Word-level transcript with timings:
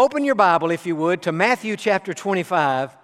Open 0.00 0.24
your 0.24 0.34
Bible, 0.34 0.70
if 0.70 0.86
you 0.86 0.96
would, 0.96 1.20
to 1.24 1.30
Matthew 1.30 1.76
chapter 1.76 2.14
25, 2.14 2.96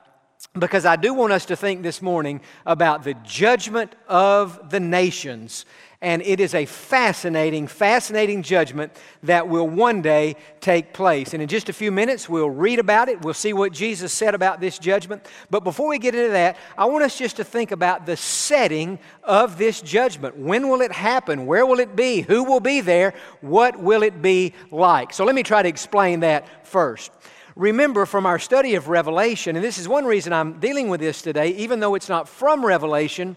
because 0.55 0.87
I 0.87 0.97
do 0.97 1.13
want 1.13 1.33
us 1.33 1.47
to 1.47 1.57
think 1.57 1.83
this 1.83 2.01
morning 2.01 2.41
about 2.65 3.05
the 3.05 3.15
judgment 3.25 3.95
of 4.09 4.71
the 4.71 4.81
nations 4.81 5.65
and 6.03 6.21
it 6.23 6.41
is 6.41 6.55
a 6.55 6.67
fascinating, 6.67 7.67
fascinating 7.67 8.43
judgment 8.43 8.93
that 9.23 9.49
will 9.49 9.67
one 9.67 10.03
day 10.03 10.37
take 10.61 10.93
place. 10.93 11.33
And 11.33 11.43
in 11.43 11.49
just 11.49 11.69
a 11.69 11.73
few 11.73 11.91
minutes, 11.91 12.29
we'll 12.29 12.51
read 12.51 12.79
about 12.79 13.09
it. 13.09 13.23
We'll 13.23 13.35
see 13.35 13.53
what 13.53 13.73
Jesus 13.73 14.13
said 14.13 14.35
about 14.35 14.61
this 14.61 14.79
judgment. 14.79 15.27
But 15.51 15.65
before 15.65 15.89
we 15.89 15.99
get 15.99 16.15
into 16.15 16.33
that, 16.33 16.59
I 16.77 16.85
want 16.85 17.05
us 17.05 17.19
just 17.19 17.37
to 17.37 17.45
think 17.45 17.71
about 17.71 18.05
the 18.05 18.17
setting 18.17 18.99
of 19.25 19.57
this 19.57 19.81
judgment. 19.81 20.37
When 20.37 20.69
will 20.69 20.83
it 20.83 20.93
happen? 20.93 21.47
Where 21.47 21.65
will 21.65 21.81
it 21.81 21.97
be? 21.97 22.21
Who 22.21 22.45
will 22.45 22.61
be 22.61 22.83
there? 22.83 23.15
What 23.41 23.79
will 23.79 24.03
it 24.03 24.21
be 24.21 24.53
like? 24.71 25.15
So 25.15 25.25
let 25.25 25.35
me 25.35 25.43
try 25.43 25.63
to 25.63 25.69
explain 25.69 26.21
that 26.21 26.67
first. 26.67 27.11
Remember 27.57 28.07
from 28.07 28.27
our 28.27 28.39
study 28.39 28.75
of 28.75 28.89
Revelation, 28.89 29.57
and 29.57 29.65
this 29.65 29.79
is 29.79 29.89
one 29.89 30.05
reason 30.05 30.33
I'm 30.33 30.61
dealing 30.61 30.89
with 30.89 31.01
this 31.01 31.23
today, 31.23 31.49
even 31.57 31.81
though 31.81 31.95
it's 31.95 32.09
not 32.09 32.29
from 32.29 32.65
Revelation 32.65 33.37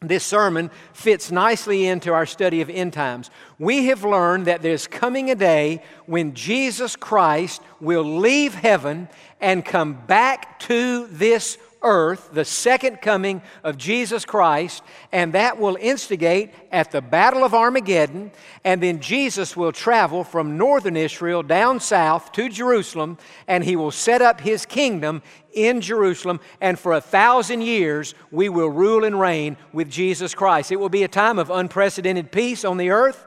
this 0.00 0.22
sermon 0.22 0.70
fits 0.92 1.32
nicely 1.32 1.86
into 1.86 2.12
our 2.12 2.24
study 2.24 2.60
of 2.60 2.70
end 2.70 2.92
times. 2.92 3.30
We 3.58 3.86
have 3.86 4.04
learned 4.04 4.46
that 4.46 4.62
there's 4.62 4.86
coming 4.86 5.28
a 5.30 5.34
day 5.34 5.82
when 6.06 6.34
Jesus 6.34 6.94
Christ 6.94 7.60
will 7.80 8.04
leave 8.04 8.54
heaven 8.54 9.08
and 9.40 9.64
come 9.64 9.94
back 10.06 10.60
to 10.60 11.08
this 11.08 11.58
earth, 11.82 12.30
the 12.32 12.44
second 12.44 13.00
coming 13.00 13.42
of 13.62 13.76
Jesus 13.78 14.24
Christ, 14.24 14.82
and 15.12 15.32
that 15.32 15.58
will 15.58 15.76
instigate 15.80 16.50
at 16.72 16.90
the 16.90 17.00
Battle 17.00 17.44
of 17.44 17.54
Armageddon, 17.54 18.32
and 18.64 18.82
then 18.82 19.00
Jesus 19.00 19.56
will 19.56 19.72
travel 19.72 20.24
from 20.24 20.58
northern 20.58 20.96
Israel 20.96 21.42
down 21.42 21.80
south 21.80 22.32
to 22.32 22.48
Jerusalem, 22.48 23.18
and 23.46 23.64
he 23.64 23.76
will 23.76 23.90
set 23.90 24.22
up 24.22 24.40
his 24.40 24.66
kingdom 24.66 25.22
in 25.52 25.80
Jerusalem, 25.80 26.40
and 26.60 26.78
for 26.78 26.92
a 26.92 27.00
thousand 27.00 27.62
years 27.62 28.14
we 28.30 28.48
will 28.48 28.70
rule 28.70 29.04
and 29.04 29.18
reign 29.18 29.56
with 29.72 29.88
Jesus 29.88 30.34
Christ. 30.34 30.72
It 30.72 30.80
will 30.80 30.88
be 30.88 31.04
a 31.04 31.08
time 31.08 31.38
of 31.38 31.50
unprecedented 31.50 32.32
peace 32.32 32.64
on 32.64 32.76
the 32.76 32.90
earth. 32.90 33.24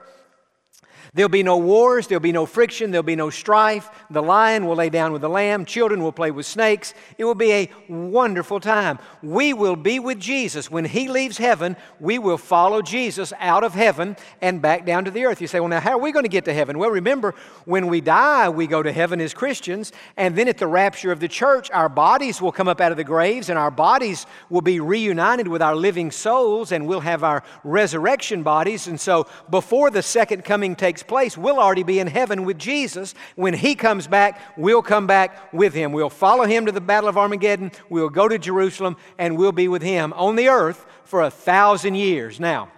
There'll 1.14 1.28
be 1.28 1.44
no 1.44 1.58
wars, 1.58 2.08
there'll 2.08 2.22
be 2.22 2.32
no 2.32 2.46
friction, 2.46 2.92
there'll 2.92 3.04
be 3.04 3.18
no 3.18 3.30
strife. 3.30 3.90
The 4.10 4.24
lion 4.24 4.66
will 4.66 4.78
lay 4.78 4.90
down 4.90 5.12
with 5.12 5.22
the 5.22 5.28
lamb, 5.28 5.66
children 5.66 6.02
will 6.02 6.14
play 6.14 6.32
with 6.32 6.46
snakes. 6.46 6.94
It 7.18 7.26
will 7.26 7.36
be 7.36 7.52
a 7.52 7.70
wonderful 7.90 8.62
time. 8.62 8.98
We 9.22 9.52
will 9.52 9.76
be 9.76 10.00
with 10.00 10.22
Jesus. 10.22 10.72
When 10.72 10.86
he 10.86 11.10
leaves 11.10 11.38
heaven, 11.38 11.76
we 12.00 12.18
will 12.18 12.38
follow 12.38 12.82
Jesus 12.82 13.34
out 13.40 13.66
of 13.66 13.74
heaven 13.74 14.16
and 14.42 14.62
back 14.62 14.86
down 14.86 15.04
to 15.04 15.12
the 15.12 15.26
earth. 15.26 15.42
You 15.42 15.48
say, 15.48 15.60
well, 15.60 15.68
now 15.68 15.82
how 15.82 15.92
are 15.92 16.02
we 16.02 16.14
going 16.14 16.24
to 16.24 16.30
get 16.30 16.46
to 16.46 16.54
heaven? 16.54 16.78
Well, 16.78 16.92
remember, 16.92 17.36
when 17.66 17.88
we 17.88 18.00
die, 18.00 18.48
we 18.48 18.66
go 18.66 18.82
to 18.82 18.94
heaven 18.94 19.20
as 19.20 19.34
Christians, 19.34 19.92
and 20.16 20.34
then 20.38 20.48
at 20.48 20.60
the 20.60 20.68
rapture 20.68 21.12
of 21.12 21.20
the 21.20 21.28
church, 21.28 21.70
our 21.72 21.90
bodies 21.90 22.42
will 22.42 22.54
come 22.54 22.70
up 22.70 22.80
out 22.80 22.92
of 22.92 22.98
the 22.98 23.04
graves, 23.04 23.50
and 23.50 23.60
our 23.60 23.72
bodies 23.72 24.26
will 24.50 24.62
be 24.62 24.80
reunited 24.80 25.50
with 25.50 25.62
our 25.62 25.76
living 25.76 26.10
souls, 26.10 26.72
and 26.72 26.88
we'll 26.88 27.02
have 27.02 27.22
our 27.22 27.44
resurrection 27.66 28.44
bodies. 28.44 28.88
And 28.88 28.98
so, 28.98 29.28
before 29.50 29.90
the 29.90 30.02
second 30.02 30.46
coming 30.46 30.74
takes 30.74 31.01
takes 31.02 31.10
place, 31.10 31.38
we'll 31.38 31.60
already 31.60 31.84
be 31.84 32.00
in 32.00 32.08
heaven 32.08 32.46
with 32.46 32.58
Jesus. 32.58 33.16
When 33.36 33.54
He 33.54 33.76
comes 33.76 34.08
back, 34.08 34.40
we'll 34.58 34.82
come 34.82 35.08
back 35.08 35.52
with 35.54 35.74
Him. 35.74 35.92
We'll 35.92 36.10
follow 36.10 36.46
Him 36.46 36.66
to 36.68 36.72
the 36.72 36.82
Battle 36.82 37.10
of 37.10 37.18
Armageddon, 37.18 37.72
we'll 37.90 38.10
go 38.10 38.28
to 38.28 38.38
Jerusalem, 38.38 38.98
and 39.18 39.38
we'll 39.38 39.52
be 39.52 39.68
with 39.68 39.82
Him 39.82 40.14
on 40.14 40.36
the 40.36 40.50
earth 40.50 40.86
for 41.04 41.22
a 41.22 41.32
thousand 41.32 41.96
years. 41.96 42.40
Now, 42.40 42.70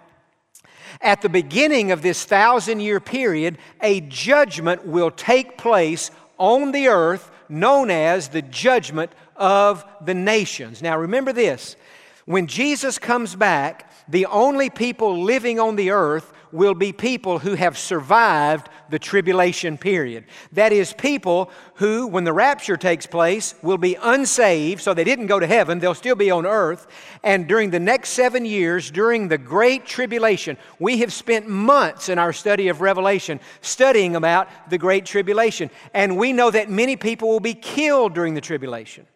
at 1.01 1.21
the 1.21 1.29
beginning 1.29 1.91
of 1.91 2.01
this 2.01 2.23
thousand 2.23 2.79
year 2.79 2.99
period, 2.99 3.57
a 3.81 4.01
judgment 4.01 4.85
will 4.85 5.11
take 5.11 5.57
place 5.57 6.11
on 6.37 6.71
the 6.71 6.87
earth 6.87 7.29
known 7.49 7.91
as 7.91 8.29
the 8.29 8.41
judgment 8.41 9.11
of 9.35 9.83
the 10.05 10.13
nations. 10.13 10.81
Now, 10.81 10.97
remember 10.97 11.33
this 11.33 11.75
when 12.25 12.47
Jesus 12.47 12.97
comes 12.97 13.35
back, 13.35 13.91
the 14.07 14.27
only 14.27 14.69
people 14.69 15.23
living 15.23 15.59
on 15.59 15.75
the 15.75 15.91
earth 15.91 16.31
will 16.53 16.75
be 16.75 16.93
people 16.93 17.39
who 17.39 17.55
have 17.55 17.77
survived 17.77 18.69
the 18.89 18.99
tribulation 18.99 19.77
period. 19.77 20.23
That 20.51 20.71
is, 20.71 20.93
people 20.93 21.49
who, 21.75 22.07
when 22.07 22.23
the 22.23 22.31
rapture 22.31 22.77
takes 22.77 23.07
place, 23.07 23.55
will 23.63 23.79
be 23.79 23.95
unsaved, 23.95 24.81
so 24.81 24.93
they 24.93 25.03
didn't 25.03 25.27
go 25.27 25.39
to 25.39 25.47
heaven, 25.47 25.79
they'll 25.79 25.95
still 25.95 26.15
be 26.15 26.29
on 26.29 26.45
earth. 26.45 26.87
And 27.23 27.47
during 27.47 27.71
the 27.71 27.79
next 27.79 28.09
seven 28.09 28.45
years, 28.45 28.91
during 28.91 29.27
the 29.27 29.37
Great 29.37 29.85
Tribulation, 29.85 30.57
we 30.79 30.99
have 30.99 31.11
spent 31.11 31.47
months 31.47 32.07
in 32.07 32.19
our 32.19 32.31
study 32.31 32.67
of 32.67 32.81
Revelation 32.81 33.39
studying 33.61 34.15
about 34.15 34.47
the 34.69 34.77
Great 34.77 35.05
Tribulation. 35.05 35.71
And 35.93 36.17
we 36.17 36.33
know 36.33 36.51
that 36.51 36.69
many 36.69 36.95
people 36.95 37.29
will 37.29 37.39
be 37.39 37.55
killed 37.55 38.13
during 38.13 38.35
the 38.35 38.41
tribulation. 38.41 39.07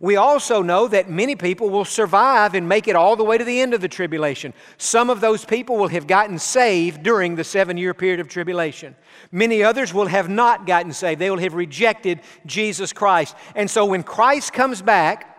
We 0.00 0.16
also 0.16 0.62
know 0.62 0.88
that 0.88 1.08
many 1.08 1.36
people 1.36 1.70
will 1.70 1.84
survive 1.84 2.54
and 2.54 2.68
make 2.68 2.88
it 2.88 2.96
all 2.96 3.16
the 3.16 3.24
way 3.24 3.38
to 3.38 3.44
the 3.44 3.60
end 3.60 3.74
of 3.74 3.80
the 3.80 3.88
tribulation. 3.88 4.52
Some 4.76 5.10
of 5.10 5.20
those 5.20 5.44
people 5.44 5.76
will 5.76 5.88
have 5.88 6.06
gotten 6.06 6.38
saved 6.38 7.02
during 7.02 7.36
the 7.36 7.44
seven 7.44 7.76
year 7.76 7.94
period 7.94 8.20
of 8.20 8.28
tribulation. 8.28 8.96
Many 9.30 9.62
others 9.62 9.94
will 9.94 10.06
have 10.06 10.28
not 10.28 10.66
gotten 10.66 10.92
saved. 10.92 11.20
They 11.20 11.30
will 11.30 11.38
have 11.38 11.54
rejected 11.54 12.20
Jesus 12.46 12.92
Christ. 12.92 13.36
And 13.54 13.70
so 13.70 13.84
when 13.86 14.02
Christ 14.02 14.52
comes 14.52 14.82
back, 14.82 15.30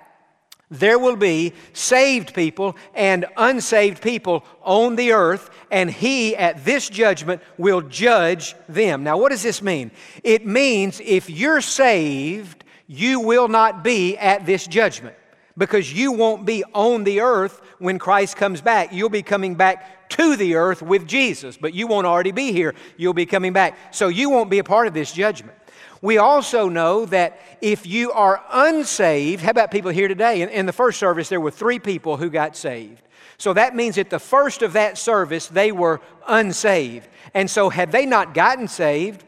there 0.72 0.98
will 0.98 1.16
be 1.16 1.54
saved 1.74 2.34
people 2.34 2.76
and 2.96 3.26
unsaved 3.38 4.02
people 4.02 4.44
on 4.64 4.96
the 4.96 5.12
earth, 5.12 5.52
and 5.70 5.92
He 5.92 6.36
at 6.36 6.66
this 6.66 6.90
judgment 6.90 7.42
will 7.58 7.82
judge 7.82 8.56
them. 8.68 9.04
Now, 9.04 9.18
what 9.18 9.30
does 9.30 9.44
this 9.44 9.62
mean? 9.62 9.92
It 10.24 10.46
means 10.46 11.00
if 11.04 11.30
you're 11.30 11.62
saved, 11.62 12.65
you 12.88 13.20
will 13.20 13.48
not 13.48 13.84
be 13.84 14.18
at 14.18 14.46
this 14.46 14.68
judgment 14.68 15.16
because 15.58 15.92
you 15.92 16.12
won't 16.12 16.46
be 16.46 16.64
on 16.74 17.04
the 17.04 17.22
earth 17.22 17.62
when 17.80 17.98
Christ 17.98 18.36
comes 18.36 18.62
back. 18.62 18.94
You'll 18.94 19.10
be 19.10 19.24
coming 19.24 19.56
back 19.56 20.10
to 20.10 20.36
the 20.36 20.56
earth 20.56 20.82
with 20.82 21.08
Jesus, 21.08 21.58
but 21.58 21.74
you 21.74 21.88
won't 21.88 22.06
already 22.06 22.32
be 22.32 22.52
here. 22.52 22.76
You'll 22.98 23.14
be 23.14 23.26
coming 23.26 23.54
back. 23.54 23.78
So 23.92 24.08
you 24.08 24.30
won't 24.30 24.50
be 24.50 24.60
a 24.60 24.64
part 24.64 24.88
of 24.88 24.94
this 24.94 25.12
judgment. 25.12 25.58
We 26.02 26.18
also 26.18 26.70
know 26.70 27.06
that 27.08 27.40
if 27.62 27.88
you 27.88 28.12
are 28.12 28.44
unsaved, 28.52 29.42
how 29.42 29.52
about 29.52 29.72
people 29.72 29.92
here 29.92 30.08
today? 30.08 30.42
In, 30.42 30.50
in 30.50 30.66
the 30.66 30.74
first 30.74 31.00
service, 31.00 31.30
there 31.30 31.42
were 31.42 31.52
three 31.52 31.80
people 31.80 32.18
who 32.18 32.30
got 32.30 32.56
saved. 32.56 33.02
So 33.38 33.54
that 33.54 33.76
means 33.76 33.98
at 33.98 34.10
the 34.10 34.20
first 34.20 34.62
of 34.62 34.74
that 34.74 34.98
service, 34.98 35.48
they 35.48 35.72
were 35.72 36.02
unsaved. 36.28 37.08
And 37.34 37.50
so, 37.50 37.70
had 37.70 37.92
they 37.92 38.06
not 38.06 38.34
gotten 38.34 38.68
saved, 38.68 39.24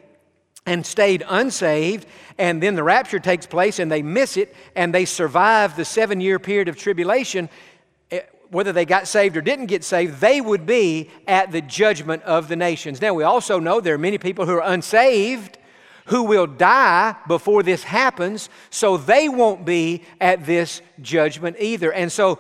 and 0.68 0.86
stayed 0.86 1.24
unsaved, 1.28 2.06
and 2.38 2.62
then 2.62 2.76
the 2.76 2.84
rapture 2.84 3.20
takes 3.20 3.48
place 3.48 3.80
and 3.80 3.92
they 3.92 4.04
miss 4.04 4.38
it 4.38 4.54
and 4.76 4.94
they 4.94 5.06
survive 5.06 5.76
the 5.76 5.86
seven 5.86 6.22
year 6.22 6.38
period 6.38 6.68
of 6.68 6.76
tribulation, 6.76 7.50
eh, 8.12 8.20
whether 8.52 8.72
they 8.72 8.86
got 8.86 9.08
saved 9.08 9.36
or 9.36 9.42
didn't 9.42 9.66
get 9.66 9.84
saved, 9.84 10.20
they 10.20 10.42
would 10.42 10.66
be 10.66 11.10
at 11.26 11.52
the 11.52 11.62
judgment 11.62 12.22
of 12.24 12.50
the 12.50 12.56
nations. 12.56 13.02
Now, 13.02 13.14
we 13.14 13.24
also 13.24 13.60
know 13.60 13.80
there 13.80 13.96
are 13.96 13.98
many 13.98 14.18
people 14.20 14.46
who 14.46 14.54
are 14.54 14.74
unsaved 14.74 15.58
who 16.08 16.24
will 16.24 16.48
die 16.48 17.16
before 17.28 17.64
this 17.64 17.84
happens, 17.84 18.50
so 18.70 18.96
they 18.96 19.28
won't 19.28 19.66
be 19.66 20.04
at 20.22 20.46
this 20.46 20.82
judgment 21.02 21.58
either. 21.60 21.92
And 21.92 22.10
so 22.10 22.40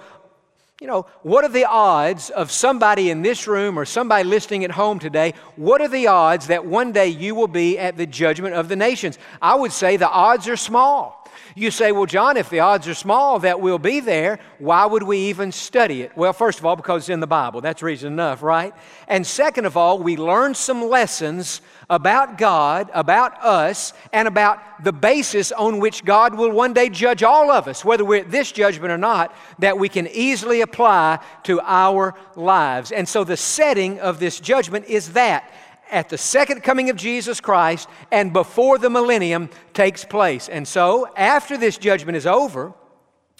you 0.79 0.85
know, 0.85 1.07
what 1.23 1.43
are 1.43 1.49
the 1.49 1.65
odds 1.65 2.29
of 2.29 2.51
somebody 2.51 3.09
in 3.09 3.23
this 3.23 3.47
room 3.47 3.79
or 3.79 3.85
somebody 3.85 4.23
listening 4.23 4.63
at 4.63 4.69
home 4.69 4.99
today? 4.99 5.33
What 5.55 5.81
are 5.81 5.87
the 5.87 6.05
odds 6.05 6.47
that 6.47 6.65
one 6.65 6.91
day 6.91 7.07
you 7.07 7.33
will 7.33 7.47
be 7.47 7.79
at 7.79 7.97
the 7.97 8.05
judgment 8.05 8.53
of 8.53 8.69
the 8.69 8.75
nations? 8.75 9.17
I 9.41 9.55
would 9.55 9.71
say 9.71 9.97
the 9.97 10.09
odds 10.09 10.47
are 10.47 10.55
small. 10.55 11.26
You 11.55 11.71
say, 11.71 11.91
well, 11.91 12.05
Jon, 12.05 12.37
if 12.37 12.49
the 12.49 12.59
odds 12.59 12.87
are 12.87 12.93
small 12.93 13.39
that 13.39 13.59
we'll 13.59 13.79
be 13.79 13.99
there, 13.99 14.39
why 14.59 14.85
would 14.85 15.03
we 15.03 15.17
even 15.29 15.51
study 15.51 16.01
it? 16.01 16.15
Well, 16.15 16.33
first 16.33 16.59
of 16.59 16.65
all, 16.65 16.75
because 16.75 17.03
it's 17.03 17.09
in 17.09 17.19
the 17.19 17.27
Bible. 17.27 17.61
That's 17.61 17.81
reason 17.81 18.13
enough, 18.13 18.43
right? 18.43 18.73
And 19.07 19.25
second 19.25 19.65
of 19.65 19.77
all, 19.77 19.99
we 19.99 20.17
learn 20.17 20.53
some 20.53 20.87
lessons 20.87 21.61
about 21.89 22.37
God, 22.37 22.89
about 22.93 23.43
us, 23.43 23.93
and 24.11 24.27
about 24.27 24.83
the 24.83 24.91
basis 24.91 25.51
on 25.51 25.79
which 25.79 26.03
God 26.03 26.35
will 26.35 26.51
one 26.51 26.73
day 26.73 26.89
judge 26.89 27.23
all 27.23 27.49
of 27.49 27.67
us, 27.67 27.85
whether 27.85 28.03
we're 28.03 28.21
at 28.21 28.31
this 28.31 28.51
judgment 28.51 28.91
or 28.91 28.97
not, 28.97 29.33
that 29.59 29.79
we 29.79 29.89
can 29.89 30.07
easily 30.07 30.61
apply 30.61 31.19
to 31.43 31.61
our 31.61 32.13
lives. 32.35 32.91
And 32.91 33.07
so 33.07 33.23
the 33.23 33.37
setting 33.37 33.99
of 33.99 34.19
this 34.19 34.39
judgment 34.39 34.85
is 34.85 35.13
that 35.13 35.49
at 35.91 36.09
the 36.09 36.17
second 36.17 36.61
coming 36.61 36.89
of 36.89 36.95
Jesus 36.95 37.39
Christ 37.41 37.87
and 38.11 38.33
before 38.33 38.77
the 38.77 38.89
millennium 38.89 39.49
takes 39.73 40.03
place. 40.05 40.49
And 40.49 40.67
so, 40.67 41.11
after 41.15 41.57
this 41.57 41.77
judgment 41.77 42.15
is 42.17 42.25
over, 42.25 42.73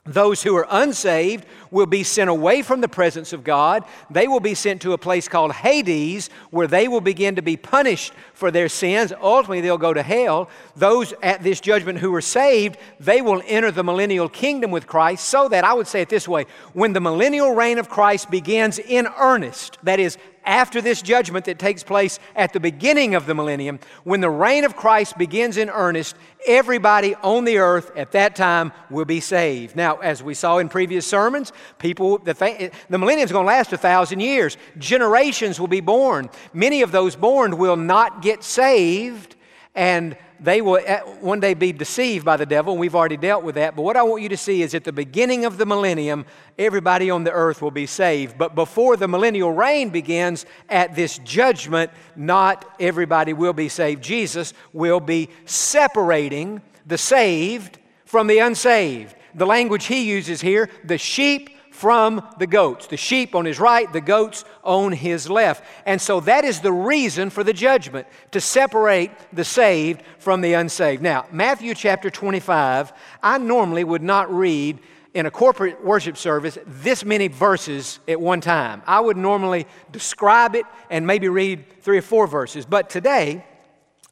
those 0.06 0.42
who 0.42 0.56
are 0.56 0.68
unsaved 0.70 1.46
will 1.72 1.86
be 1.86 2.04
sent 2.04 2.30
away 2.30 2.62
from 2.62 2.82
the 2.82 2.88
presence 2.88 3.34
of 3.34 3.44
God. 3.44 3.84
They 4.10 4.28
will 4.28 4.40
be 4.40 4.54
sent 4.54 4.82
to 4.84 4.94
a 4.94 4.98
place 4.98 5.28
called 5.28 5.54
Hades, 5.54 6.30
where 6.52 6.68
they 6.68 6.88
will 6.88 7.02
begin 7.02 7.36
to 7.36 7.42
be 7.42 7.58
punished 7.58 8.14
for 8.34 8.52
their 8.52 8.70
sins. 8.70 9.14
Ultimately, 9.22 9.62
they'll 9.62 9.78
go 9.78 9.94
to 9.94 10.04
hell. 10.04 10.50
Those 10.76 11.14
at 11.24 11.44
this 11.44 11.60
judgment 11.60 12.00
who 12.00 12.14
are 12.16 12.22
saved, 12.22 12.78
they 13.00 13.22
will 13.22 13.42
enter 13.46 13.72
the 13.72 13.84
millennial 13.84 14.30
kingdom 14.30 14.72
with 14.72 14.88
Christ, 14.88 15.26
so 15.26 15.48
that 15.50 15.64
I 15.64 15.74
would 15.74 15.88
say 15.88 16.02
it 16.02 16.10
this 16.10 16.28
way 16.28 16.46
when 16.74 16.94
the 16.94 17.02
millennial 17.02 17.54
reign 17.54 17.78
of 17.78 17.90
Christ 17.90 18.30
begins 18.30 18.80
in 18.80 19.08
earnest, 19.18 19.78
that 19.84 20.00
is, 20.00 20.18
after 20.46 20.82
this 20.82 21.02
judgment 21.02 21.44
that 21.46 21.60
takes 21.60 21.84
place 21.84 22.20
at 22.34 22.54
the 22.54 22.60
beginning 22.60 23.16
of 23.16 23.26
the 23.26 23.36
millennium, 23.36 23.80
when 24.06 24.22
the 24.22 24.30
reign 24.30 24.64
of 24.64 24.78
Christ 24.78 25.18
begins 25.18 25.58
in 25.58 25.70
earnest, 25.70 26.16
everybody 26.48 27.16
on 27.16 27.44
the 27.44 27.58
earth 27.58 27.92
at 27.98 28.14
that 28.14 28.34
time 28.34 28.72
will 28.90 29.04
be 29.04 29.20
saved. 29.20 29.76
Now, 29.76 29.98
as 29.98 30.24
we 30.24 30.34
saw 30.34 30.60
in 30.60 30.70
previous 30.70 31.06
sermons, 31.06 31.52
people, 31.80 32.18
the, 32.18 32.72
the 32.90 32.98
millennium 32.98 33.26
is 33.26 33.32
going 33.32 33.46
to 33.46 33.48
last 33.48 33.74
a 33.74 33.78
thousand 33.78 34.20
years. 34.20 34.58
Generations 34.78 35.60
will 35.60 35.68
be 35.68 35.82
born. 35.82 36.30
Many 36.54 36.82
of 36.82 36.92
those 36.92 37.16
born 37.16 37.58
will 37.58 37.78
not 37.78 38.22
get 38.22 38.44
saved, 38.44 39.36
and 39.76 40.18
they 40.40 40.62
will 40.62 40.80
eh, 40.86 41.00
one 41.20 41.40
day 41.40 41.54
be 41.54 41.72
deceived 41.72 42.26
by 42.26 42.38
the 42.38 42.46
devil, 42.46 42.74
and 42.74 42.80
we've 42.80 42.96
already 42.96 43.18
dealt 43.18 43.44
with 43.44 43.56
that. 43.56 43.76
But 43.76 43.82
what 43.82 43.98
I 43.98 44.04
want 44.04 44.22
you 44.22 44.30
to 44.30 44.38
see 44.38 44.62
is 44.62 44.76
at 44.76 44.84
the 44.84 44.92
beginning 44.92 45.46
of 45.46 45.58
the 45.58 45.66
millennium, 45.66 46.26
everybody 46.58 47.10
on 47.10 47.24
the 47.24 47.32
earth 47.32 47.62
will 47.62 47.72
be 47.72 47.86
saved. 47.86 48.38
But 48.38 48.56
before 48.56 48.98
the 48.98 49.08
millennial 49.08 49.52
reign 49.52 49.90
begins, 49.90 50.46
at 50.70 50.96
this 50.96 51.18
judgment, 51.20 51.92
not 52.16 52.66
everybody 52.80 53.34
will 53.34 53.54
be 53.54 53.70
saved. 53.70 54.04
Jesus 54.04 54.54
will 54.74 55.00
be 55.00 55.30
separating 55.46 56.62
the 56.86 56.98
saved 56.98 57.80
from 58.06 58.28
the 58.28 58.40
unsaved. 58.40 59.16
The 59.36 59.46
language 59.46 59.86
he 59.86 60.04
uses 60.10 60.42
here, 60.42 60.70
the 60.84 60.98
sheep 60.98 61.52
from 61.78 62.28
the 62.40 62.48
goats. 62.48 62.88
The 62.88 62.98
sheep 62.98 63.36
on 63.36 63.46
his 63.46 63.60
right, 63.60 63.92
the 63.94 64.02
goats 64.02 64.46
on 64.64 64.92
his 64.92 65.30
left. 65.30 65.64
And 65.86 66.02
so 66.02 66.20
that 66.22 66.44
is 66.44 66.60
the 66.60 66.72
reason 66.72 67.30
for 67.30 67.44
the 67.44 67.54
judgment, 67.54 68.08
to 68.32 68.42
separate 68.42 69.12
the 69.32 69.44
saved 69.44 70.02
from 70.18 70.42
the 70.42 70.54
unsaved. 70.54 71.04
Now, 71.04 71.28
Matthew 71.32 71.76
chapter 71.76 72.10
25, 72.10 72.94
I 73.22 73.38
normally 73.38 73.84
would 73.84 74.02
not 74.02 74.34
read 74.34 74.80
in 75.14 75.28
a 75.28 75.32
corporate 75.32 75.84
worship 75.84 76.18
service 76.18 76.58
this 76.66 77.06
many 77.06 77.28
verses 77.28 78.00
at 78.08 78.20
one 78.20 78.42
time. 78.42 78.82
I 78.88 79.00
would 79.00 79.18
normally 79.18 79.68
describe 79.92 80.56
it 80.56 80.66
and 80.90 81.06
maybe 81.06 81.30
read 81.30 81.82
three 81.82 82.00
or 82.00 82.04
four 82.04 82.28
verses. 82.28 82.66
But 82.66 82.90
today, 82.90 83.46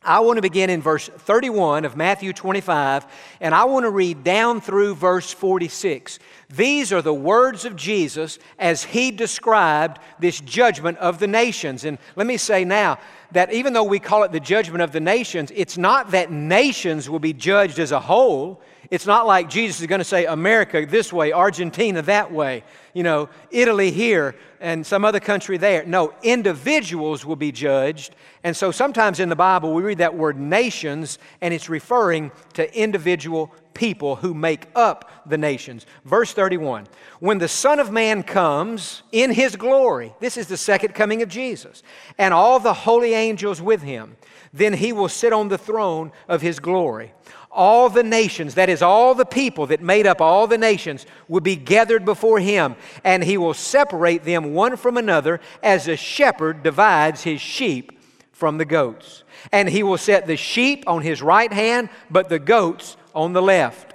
I 0.05 0.19
want 0.19 0.37
to 0.37 0.41
begin 0.41 0.69
in 0.69 0.81
verse 0.81 1.07
31 1.09 1.83
of 1.83 1.97
Matthew 1.97 2.31
25, 2.31 3.07
and 3.41 3.55
I 3.55 3.63
want 3.63 3.85
to 3.85 3.89
read 3.89 4.23
down 4.23 4.61
through 4.61 4.95
verse 4.95 5.31
46. 5.31 6.19
These 6.49 6.93
are 6.93 7.01
the 7.01 7.13
words 7.13 7.65
of 7.65 7.75
Jesus 7.75 8.37
as 8.59 8.83
he 8.83 9.09
described 9.09 9.99
this 10.19 10.39
judgment 10.39 10.99
of 10.99 11.17
the 11.17 11.27
nations. 11.27 11.85
And 11.85 11.97
let 12.15 12.27
me 12.27 12.37
say 12.37 12.63
now 12.63 12.99
that 13.31 13.51
even 13.51 13.73
though 13.73 13.83
we 13.83 13.99
call 13.99 14.23
it 14.23 14.31
the 14.31 14.39
judgment 14.39 14.83
of 14.83 14.91
the 14.91 14.99
nations, 14.99 15.51
it's 15.55 15.77
not 15.77 16.11
that 16.11 16.31
nations 16.31 17.09
will 17.09 17.19
be 17.19 17.33
judged 17.33 17.79
as 17.79 17.91
a 17.91 17.99
whole. 17.99 18.61
It's 18.95 19.05
not 19.05 19.27
like 19.27 19.49
Jesus 19.49 19.81
is 19.81 19.87
going 19.87 19.99
to 19.99 20.05
say 20.05 20.23
America 20.25 20.85
this 20.85 21.11
way, 21.11 21.33
Argentina 21.33 22.01
that 22.03 22.31
way, 22.31 22.63
you 22.93 23.03
know, 23.03 23.27
Italy 23.51 23.91
here, 23.91 24.35
and 24.61 24.87
some 24.87 25.03
other 25.03 25.19
country 25.19 25.57
there. 25.57 25.83
No, 25.83 26.13
individuals 26.23 27.25
will 27.25 27.35
be 27.35 27.51
judged. 27.51 28.15
And 28.45 28.55
so 28.55 28.71
sometimes 28.71 29.19
in 29.19 29.27
the 29.27 29.35
Bible 29.35 29.73
we 29.73 29.83
read 29.83 29.97
that 29.97 30.15
word 30.15 30.39
nations, 30.39 31.19
and 31.41 31.53
it's 31.53 31.67
referring 31.67 32.31
to 32.53 32.73
individual 32.73 33.53
people 33.73 34.15
who 34.15 34.33
make 34.33 34.69
up 34.75 35.11
the 35.25 35.37
nations. 35.37 35.85
Verse 36.05 36.31
31 36.31 36.87
When 37.19 37.37
the 37.37 37.49
Son 37.49 37.81
of 37.81 37.91
Man 37.91 38.23
comes 38.23 39.03
in 39.11 39.29
his 39.31 39.57
glory, 39.57 40.13
this 40.21 40.37
is 40.37 40.47
the 40.47 40.55
second 40.55 40.95
coming 40.95 41.21
of 41.21 41.27
Jesus, 41.27 41.83
and 42.17 42.33
all 42.33 42.61
the 42.61 42.73
holy 42.73 43.13
angels 43.13 43.61
with 43.61 43.81
him, 43.81 44.15
then 44.53 44.71
he 44.71 44.93
will 44.93 45.09
sit 45.09 45.33
on 45.33 45.49
the 45.49 45.57
throne 45.57 46.13
of 46.29 46.41
his 46.41 46.59
glory 46.59 47.11
all 47.55 47.89
the 47.89 48.03
nations, 48.03 48.53
that 48.55 48.69
is, 48.69 48.83
all 48.83 49.15
the 49.15 49.25
people 49.25 49.65
that 49.67 49.81
made 49.81 50.05
up 50.05 50.21
all 50.21 50.45
the 50.45 50.57
nations, 50.57 51.07
will 51.27 51.41
be 51.41 51.55
gathered 51.55 52.05
before 52.05 52.39
him, 52.39 52.75
and 53.03 53.23
he 53.23 53.37
will 53.37 53.55
separate 53.55 54.23
them 54.23 54.53
one 54.53 54.75
from 54.77 54.97
another 54.97 55.39
as 55.63 55.87
a 55.87 55.95
shepherd 55.95 56.61
divides 56.61 57.23
his 57.23 57.41
sheep 57.41 57.99
from 58.31 58.59
the 58.59 58.65
goats. 58.65 59.23
And 59.51 59.69
he 59.69 59.81
will 59.81 59.97
set 59.97 60.27
the 60.27 60.37
sheep 60.37 60.83
on 60.85 61.01
his 61.01 61.21
right 61.21 61.51
hand, 61.51 61.89
but 62.11 62.29
the 62.29 62.39
goats 62.39 62.97
on 63.15 63.33
the 63.33 63.41
left. 63.41 63.94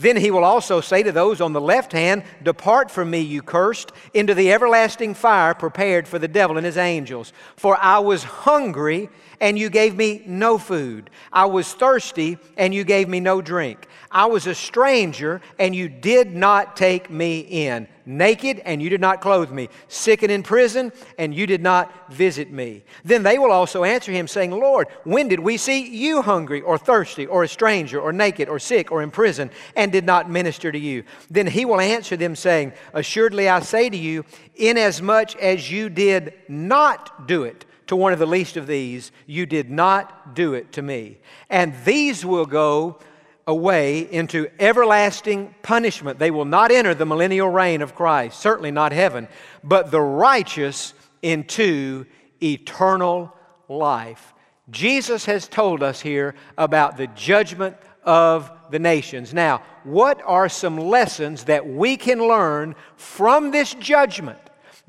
Then 0.00 0.16
he 0.16 0.30
will 0.30 0.44
also 0.44 0.80
say 0.80 1.02
to 1.02 1.12
those 1.12 1.42
on 1.42 1.52
the 1.52 1.60
left 1.60 1.92
hand, 1.92 2.22
Depart 2.42 2.90
from 2.90 3.10
me, 3.10 3.20
you 3.20 3.42
cursed, 3.42 3.92
into 4.14 4.32
the 4.34 4.50
everlasting 4.50 5.12
fire 5.12 5.52
prepared 5.52 6.08
for 6.08 6.18
the 6.18 6.26
devil 6.26 6.56
and 6.56 6.64
his 6.64 6.78
angels. 6.78 7.34
For 7.54 7.76
I 7.78 7.98
was 7.98 8.24
hungry, 8.24 9.10
and 9.40 9.58
you 9.58 9.70
gave 9.70 9.96
me 9.96 10.22
no 10.26 10.58
food. 10.58 11.10
I 11.32 11.46
was 11.46 11.72
thirsty, 11.72 12.38
and 12.56 12.74
you 12.74 12.84
gave 12.84 13.08
me 13.08 13.20
no 13.20 13.40
drink. 13.40 13.86
I 14.10 14.26
was 14.26 14.46
a 14.46 14.54
stranger, 14.54 15.40
and 15.58 15.74
you 15.74 15.88
did 15.88 16.34
not 16.34 16.76
take 16.76 17.10
me 17.10 17.40
in 17.40 17.88
naked, 18.10 18.60
and 18.64 18.82
you 18.82 18.90
did 18.90 19.00
not 19.00 19.20
clothe 19.20 19.50
me, 19.50 19.68
sick 19.88 20.22
and 20.22 20.32
in 20.32 20.42
prison, 20.42 20.92
and 21.18 21.34
you 21.34 21.46
did 21.46 21.62
not 21.62 22.12
visit 22.12 22.50
me. 22.50 22.82
Then 23.04 23.22
they 23.22 23.38
will 23.38 23.52
also 23.52 23.84
answer 23.84 24.12
him, 24.12 24.26
saying, 24.26 24.50
Lord, 24.50 24.88
when 25.04 25.28
did 25.28 25.40
we 25.40 25.56
see 25.56 25.86
you 25.86 26.22
hungry, 26.22 26.60
or 26.60 26.76
thirsty, 26.76 27.26
or 27.26 27.44
a 27.44 27.48
stranger, 27.48 28.00
or 28.00 28.12
naked, 28.12 28.48
or 28.48 28.58
sick, 28.58 28.90
or 28.90 29.02
in 29.02 29.10
prison, 29.10 29.50
and 29.76 29.92
did 29.92 30.04
not 30.04 30.30
minister 30.30 30.72
to 30.72 30.78
you? 30.78 31.04
Then 31.30 31.46
he 31.46 31.64
will 31.64 31.80
answer 31.80 32.16
them, 32.16 32.36
saying, 32.36 32.72
Assuredly 32.92 33.48
I 33.48 33.60
say 33.60 33.88
to 33.88 33.96
you, 33.96 34.24
inasmuch 34.56 35.36
as 35.36 35.70
you 35.70 35.88
did 35.88 36.34
not 36.48 37.26
do 37.26 37.44
it, 37.44 37.64
to 37.90 37.96
one 37.96 38.12
of 38.12 38.20
the 38.20 38.26
least 38.26 38.56
of 38.56 38.68
these, 38.68 39.10
you 39.26 39.44
did 39.44 39.68
not 39.68 40.36
do 40.36 40.54
it 40.54 40.70
to 40.70 40.80
me. 40.80 41.18
And 41.48 41.74
these 41.84 42.24
will 42.24 42.46
go 42.46 43.00
away 43.48 44.02
into 44.12 44.48
everlasting 44.60 45.52
punishment. 45.62 46.20
They 46.20 46.30
will 46.30 46.44
not 46.44 46.70
enter 46.70 46.94
the 46.94 47.04
millennial 47.04 47.48
reign 47.48 47.82
of 47.82 47.96
Christ, 47.96 48.38
certainly 48.38 48.70
not 48.70 48.92
heaven, 48.92 49.26
but 49.64 49.90
the 49.90 50.00
righteous 50.00 50.94
into 51.20 52.06
eternal 52.40 53.36
life. 53.68 54.34
Jesus 54.70 55.24
has 55.24 55.48
told 55.48 55.82
us 55.82 56.00
here 56.00 56.36
about 56.56 56.96
the 56.96 57.08
judgment 57.08 57.76
of 58.04 58.52
the 58.70 58.78
nations. 58.78 59.34
Now, 59.34 59.64
what 59.82 60.22
are 60.24 60.48
some 60.48 60.76
lessons 60.76 61.42
that 61.46 61.66
we 61.66 61.96
can 61.96 62.20
learn 62.20 62.76
from 62.94 63.50
this 63.50 63.74
judgment 63.74 64.38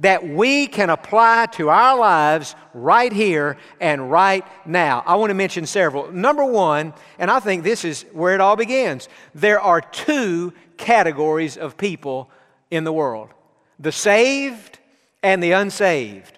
that 0.01 0.27
we 0.27 0.67
can 0.67 0.89
apply 0.89 1.47
to 1.53 1.69
our 1.69 1.97
lives 1.97 2.55
right 2.73 3.13
here 3.13 3.57
and 3.79 4.11
right 4.11 4.45
now. 4.65 5.03
I 5.05 5.15
want 5.15 5.29
to 5.29 5.35
mention 5.35 5.65
several. 5.65 6.11
Number 6.11 6.43
one, 6.43 6.93
and 7.19 7.29
I 7.29 7.39
think 7.39 7.63
this 7.63 7.85
is 7.85 8.05
where 8.11 8.33
it 8.33 8.41
all 8.41 8.55
begins 8.55 9.07
there 9.33 9.59
are 9.59 9.79
two 9.81 10.53
categories 10.77 11.57
of 11.57 11.77
people 11.77 12.29
in 12.69 12.83
the 12.83 12.93
world 12.93 13.29
the 13.79 13.91
saved 13.91 14.79
and 15.23 15.41
the 15.41 15.53
unsaved. 15.53 16.37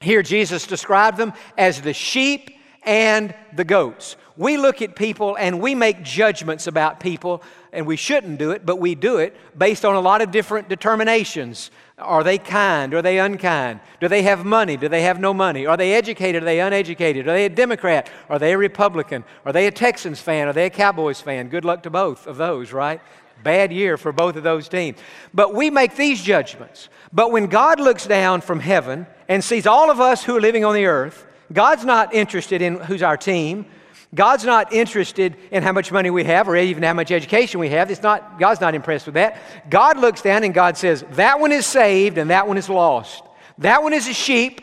Here, 0.00 0.22
Jesus 0.22 0.66
described 0.66 1.18
them 1.18 1.32
as 1.56 1.80
the 1.80 1.92
sheep 1.92 2.50
and 2.84 3.34
the 3.54 3.64
goats. 3.64 4.16
We 4.36 4.56
look 4.56 4.80
at 4.82 4.94
people 4.94 5.36
and 5.36 5.60
we 5.60 5.74
make 5.74 6.04
judgments 6.04 6.68
about 6.68 7.00
people, 7.00 7.42
and 7.72 7.84
we 7.84 7.96
shouldn't 7.96 8.38
do 8.38 8.52
it, 8.52 8.64
but 8.64 8.76
we 8.76 8.94
do 8.94 9.18
it 9.18 9.36
based 9.58 9.84
on 9.84 9.96
a 9.96 10.00
lot 10.00 10.22
of 10.22 10.30
different 10.30 10.68
determinations. 10.68 11.72
Are 11.98 12.22
they 12.22 12.38
kind? 12.38 12.94
Are 12.94 13.02
they 13.02 13.18
unkind? 13.18 13.80
Do 14.00 14.06
they 14.08 14.22
have 14.22 14.44
money? 14.44 14.76
Do 14.76 14.88
they 14.88 15.02
have 15.02 15.18
no 15.18 15.34
money? 15.34 15.66
Are 15.66 15.76
they 15.76 15.94
educated? 15.94 16.42
Are 16.42 16.46
they 16.46 16.60
uneducated? 16.60 17.26
Are 17.26 17.32
they 17.32 17.46
a 17.46 17.48
Democrat? 17.50 18.08
Are 18.28 18.38
they 18.38 18.52
a 18.52 18.58
Republican? 18.58 19.24
Are 19.44 19.52
they 19.52 19.66
a 19.66 19.72
Texans 19.72 20.20
fan? 20.20 20.46
Are 20.46 20.52
they 20.52 20.66
a 20.66 20.70
Cowboys 20.70 21.20
fan? 21.20 21.48
Good 21.48 21.64
luck 21.64 21.82
to 21.82 21.90
both 21.90 22.26
of 22.26 22.36
those, 22.36 22.72
right? 22.72 23.00
Bad 23.42 23.72
year 23.72 23.96
for 23.96 24.12
both 24.12 24.36
of 24.36 24.44
those 24.44 24.68
teams. 24.68 24.98
But 25.34 25.54
we 25.54 25.70
make 25.70 25.96
these 25.96 26.22
judgments. 26.22 26.88
But 27.12 27.32
when 27.32 27.46
God 27.46 27.80
looks 27.80 28.06
down 28.06 28.42
from 28.42 28.60
heaven 28.60 29.06
and 29.28 29.42
sees 29.42 29.66
all 29.66 29.90
of 29.90 30.00
us 30.00 30.22
who 30.22 30.36
are 30.36 30.40
living 30.40 30.64
on 30.64 30.74
the 30.74 30.86
earth, 30.86 31.26
God's 31.52 31.84
not 31.84 32.14
interested 32.14 32.62
in 32.62 32.78
who's 32.80 33.02
our 33.02 33.16
team. 33.16 33.66
God's 34.14 34.44
not 34.44 34.72
interested 34.72 35.36
in 35.50 35.62
how 35.62 35.72
much 35.72 35.92
money 35.92 36.10
we 36.10 36.24
have 36.24 36.48
or 36.48 36.56
even 36.56 36.82
how 36.82 36.94
much 36.94 37.10
education 37.10 37.60
we 37.60 37.68
have. 37.68 37.90
It's 37.90 38.02
not, 38.02 38.38
God's 38.38 38.60
not 38.60 38.74
impressed 38.74 39.06
with 39.06 39.16
that. 39.16 39.38
God 39.68 39.98
looks 39.98 40.22
down 40.22 40.44
and 40.44 40.54
God 40.54 40.78
says, 40.78 41.04
That 41.12 41.40
one 41.40 41.52
is 41.52 41.66
saved 41.66 42.16
and 42.16 42.30
that 42.30 42.48
one 42.48 42.56
is 42.56 42.70
lost. 42.70 43.22
That 43.58 43.82
one 43.82 43.92
is 43.92 44.08
a 44.08 44.14
sheep, 44.14 44.62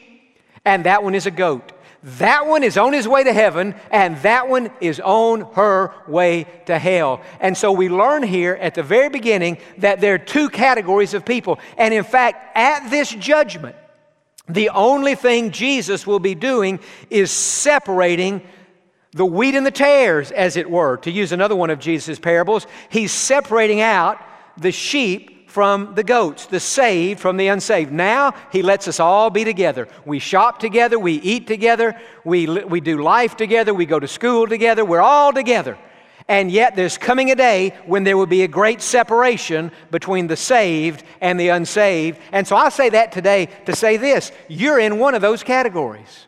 and 0.64 0.86
that 0.86 1.04
one 1.04 1.16
is 1.16 1.26
a 1.26 1.32
goat. 1.32 1.74
That 2.04 2.48
one 2.48 2.64
is 2.64 2.78
on 2.78 2.94
his 2.94 3.08
way 3.08 3.24
to 3.24 3.34
heaven, 3.34 3.76
and 3.92 4.18
that 4.18 4.48
one 4.48 4.70
is 4.80 5.00
on 5.00 5.42
her 5.54 5.94
way 6.08 6.46
to 6.68 6.80
hell. 6.80 7.22
And 7.40 7.58
so 7.58 7.72
we 7.72 7.90
learn 7.90 8.24
here 8.24 8.54
at 8.54 8.76
the 8.76 8.84
very 8.84 9.10
beginning 9.10 9.58
that 9.80 10.02
there 10.02 10.14
are 10.14 10.20
two 10.20 10.50
categories 10.50 11.14
of 11.14 11.26
people. 11.26 11.60
And 11.78 11.94
in 11.94 12.04
fact, 12.04 12.56
at 12.56 12.90
this 12.90 13.10
judgment, 13.10 13.76
the 14.48 14.70
only 14.70 15.16
thing 15.16 15.52
Jesus 15.52 16.06
will 16.06 16.20
be 16.20 16.36
doing 16.36 16.80
is 17.10 17.32
separating 17.32 18.44
the 19.16 19.26
wheat 19.26 19.56
and 19.56 19.66
the 19.66 19.72
tares, 19.72 20.32
as 20.32 20.58
it 20.58 20.70
were. 20.70 20.98
To 20.98 21.10
use 21.10 21.32
another 21.32 21.56
one 21.56 21.70
of 21.70 21.80
Jesus' 21.80 22.20
parables, 22.20 22.68
he's 22.90 23.14
separating 23.14 23.80
out 23.80 24.22
the 24.58 24.74
sheep 24.74 25.50
from 25.50 25.96
the 25.96 26.04
goats, 26.04 26.48
the 26.48 26.60
saved 26.60 27.22
from 27.22 27.38
the 27.38 27.48
unsaved. 27.48 27.94
Now 27.94 28.36
he 28.52 28.62
lets 28.62 28.90
us 28.90 29.00
all 29.00 29.30
be 29.30 29.46
together. 29.46 29.88
We 30.06 30.20
shop 30.20 30.60
together, 30.60 31.00
we 31.00 31.14
eat 31.14 31.48
together, 31.48 31.98
we, 32.26 32.46
we 32.46 32.82
do 32.82 33.02
life 33.02 33.38
together, 33.38 33.74
we 33.74 33.86
go 33.86 34.02
to 34.02 34.08
school 34.08 34.48
together, 34.48 34.84
we're 34.84 35.00
all 35.00 35.32
together. 35.32 35.78
And 36.28 36.52
yet 36.52 36.76
there's 36.76 36.98
coming 36.98 37.32
a 37.32 37.36
day 37.36 37.74
when 37.86 38.04
there 38.04 38.18
will 38.18 38.26
be 38.26 38.44
a 38.44 38.50
great 38.50 38.82
separation 38.82 39.72
between 39.92 40.28
the 40.28 40.36
saved 40.36 41.06
and 41.22 41.40
the 41.40 41.50
unsaved. 41.50 42.20
And 42.34 42.46
so 42.46 42.58
I 42.58 42.68
say 42.68 42.90
that 42.90 43.14
today 43.14 43.48
to 43.66 43.74
say 43.78 43.96
this 43.96 44.34
you're 44.50 44.80
in 44.80 45.00
one 45.00 45.16
of 45.16 45.22
those 45.22 45.42
categories. 45.42 46.28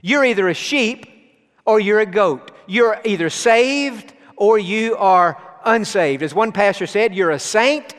You're 0.00 0.24
either 0.24 0.48
a 0.48 0.54
sheep 0.54 1.19
or 1.64 1.80
you're 1.80 2.00
a 2.00 2.06
goat. 2.06 2.50
You're 2.66 3.00
either 3.04 3.30
saved 3.30 4.12
or 4.36 4.58
you 4.58 4.96
are 4.96 5.40
unsaved. 5.64 6.22
As 6.22 6.34
one 6.34 6.52
pastor 6.52 6.86
said, 6.86 7.14
you're 7.14 7.30
a 7.30 7.38
saint 7.38 7.94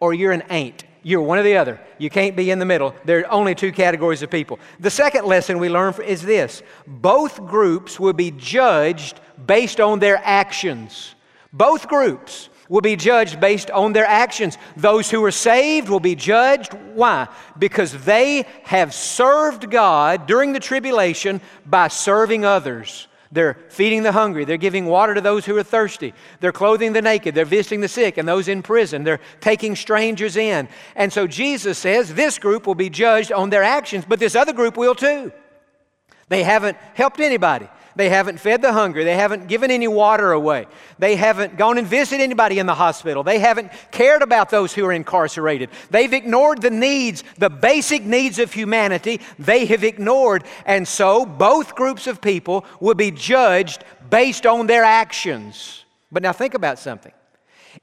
or 0.00 0.14
you're 0.14 0.32
an 0.32 0.42
ain't. 0.50 0.84
You're 1.02 1.22
one 1.22 1.38
or 1.38 1.44
the 1.44 1.56
other. 1.56 1.80
You 1.98 2.10
can't 2.10 2.34
be 2.34 2.50
in 2.50 2.58
the 2.58 2.64
middle. 2.64 2.94
There 3.04 3.20
are 3.20 3.30
only 3.30 3.54
two 3.54 3.70
categories 3.70 4.22
of 4.22 4.30
people. 4.30 4.58
The 4.80 4.90
second 4.90 5.24
lesson 5.24 5.58
we 5.58 5.68
learn 5.68 5.94
is 6.04 6.20
this 6.20 6.62
both 6.86 7.46
groups 7.46 8.00
will 8.00 8.12
be 8.12 8.32
judged 8.32 9.20
based 9.46 9.80
on 9.80 10.00
their 10.00 10.20
actions. 10.24 11.14
Both 11.52 11.86
groups 11.86 12.48
will 12.68 12.80
be 12.80 12.96
judged 12.96 13.40
based 13.40 13.70
on 13.70 13.92
their 13.92 14.06
actions. 14.06 14.58
Those 14.76 15.10
who 15.10 15.24
are 15.24 15.30
saved 15.30 15.88
will 15.88 16.00
be 16.00 16.14
judged. 16.14 16.72
Why? 16.94 17.28
Because 17.58 18.04
they 18.04 18.46
have 18.64 18.92
served 18.92 19.70
God 19.70 20.26
during 20.26 20.52
the 20.52 20.60
tribulation 20.60 21.40
by 21.64 21.88
serving 21.88 22.44
others. 22.44 23.08
They're 23.32 23.56
feeding 23.68 24.02
the 24.02 24.12
hungry. 24.12 24.44
They're 24.44 24.56
giving 24.56 24.86
water 24.86 25.14
to 25.14 25.20
those 25.20 25.44
who 25.44 25.56
are 25.56 25.62
thirsty. 25.62 26.14
They're 26.40 26.52
clothing 26.52 26.92
the 26.92 27.02
naked. 27.02 27.34
They're 27.34 27.44
visiting 27.44 27.80
the 27.80 27.88
sick 27.88 28.18
and 28.18 28.28
those 28.28 28.48
in 28.48 28.62
prison. 28.62 29.04
They're 29.04 29.20
taking 29.40 29.74
strangers 29.74 30.36
in. 30.36 30.68
And 30.94 31.12
so 31.12 31.26
Jesus 31.26 31.76
says 31.76 32.14
this 32.14 32.38
group 32.38 32.66
will 32.66 32.76
be 32.76 32.88
judged 32.88 33.32
on 33.32 33.50
their 33.50 33.64
actions, 33.64 34.04
but 34.08 34.20
this 34.20 34.36
other 34.36 34.52
group 34.52 34.76
will 34.76 34.94
too. 34.94 35.32
They 36.28 36.42
haven't 36.42 36.76
helped 36.94 37.20
anybody. 37.20 37.68
They 37.96 38.10
haven't 38.10 38.38
fed 38.38 38.60
the 38.60 38.72
hungry. 38.72 39.04
They 39.04 39.16
haven't 39.16 39.48
given 39.48 39.70
any 39.70 39.88
water 39.88 40.32
away. 40.32 40.66
They 40.98 41.16
haven't 41.16 41.56
gone 41.56 41.78
and 41.78 41.86
visited 41.86 42.22
anybody 42.22 42.58
in 42.58 42.66
the 42.66 42.74
hospital. 42.74 43.22
They 43.22 43.38
haven't 43.38 43.72
cared 43.90 44.20
about 44.20 44.50
those 44.50 44.74
who 44.74 44.84
are 44.84 44.92
incarcerated. 44.92 45.70
They've 45.90 46.12
ignored 46.12 46.60
the 46.60 46.70
needs, 46.70 47.24
the 47.38 47.48
basic 47.48 48.04
needs 48.04 48.38
of 48.38 48.52
humanity. 48.52 49.20
They 49.38 49.64
have 49.66 49.82
ignored. 49.82 50.44
And 50.66 50.86
so 50.86 51.24
both 51.24 51.74
groups 51.74 52.06
of 52.06 52.20
people 52.20 52.66
will 52.80 52.94
be 52.94 53.10
judged 53.10 53.82
based 54.10 54.44
on 54.44 54.66
their 54.66 54.84
actions. 54.84 55.84
But 56.12 56.22
now 56.22 56.32
think 56.32 56.54
about 56.54 56.78
something. 56.78 57.12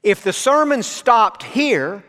If 0.02 0.22
the 0.22 0.32
sermon 0.32 0.82
stopped 0.82 1.42
here, 1.42 2.04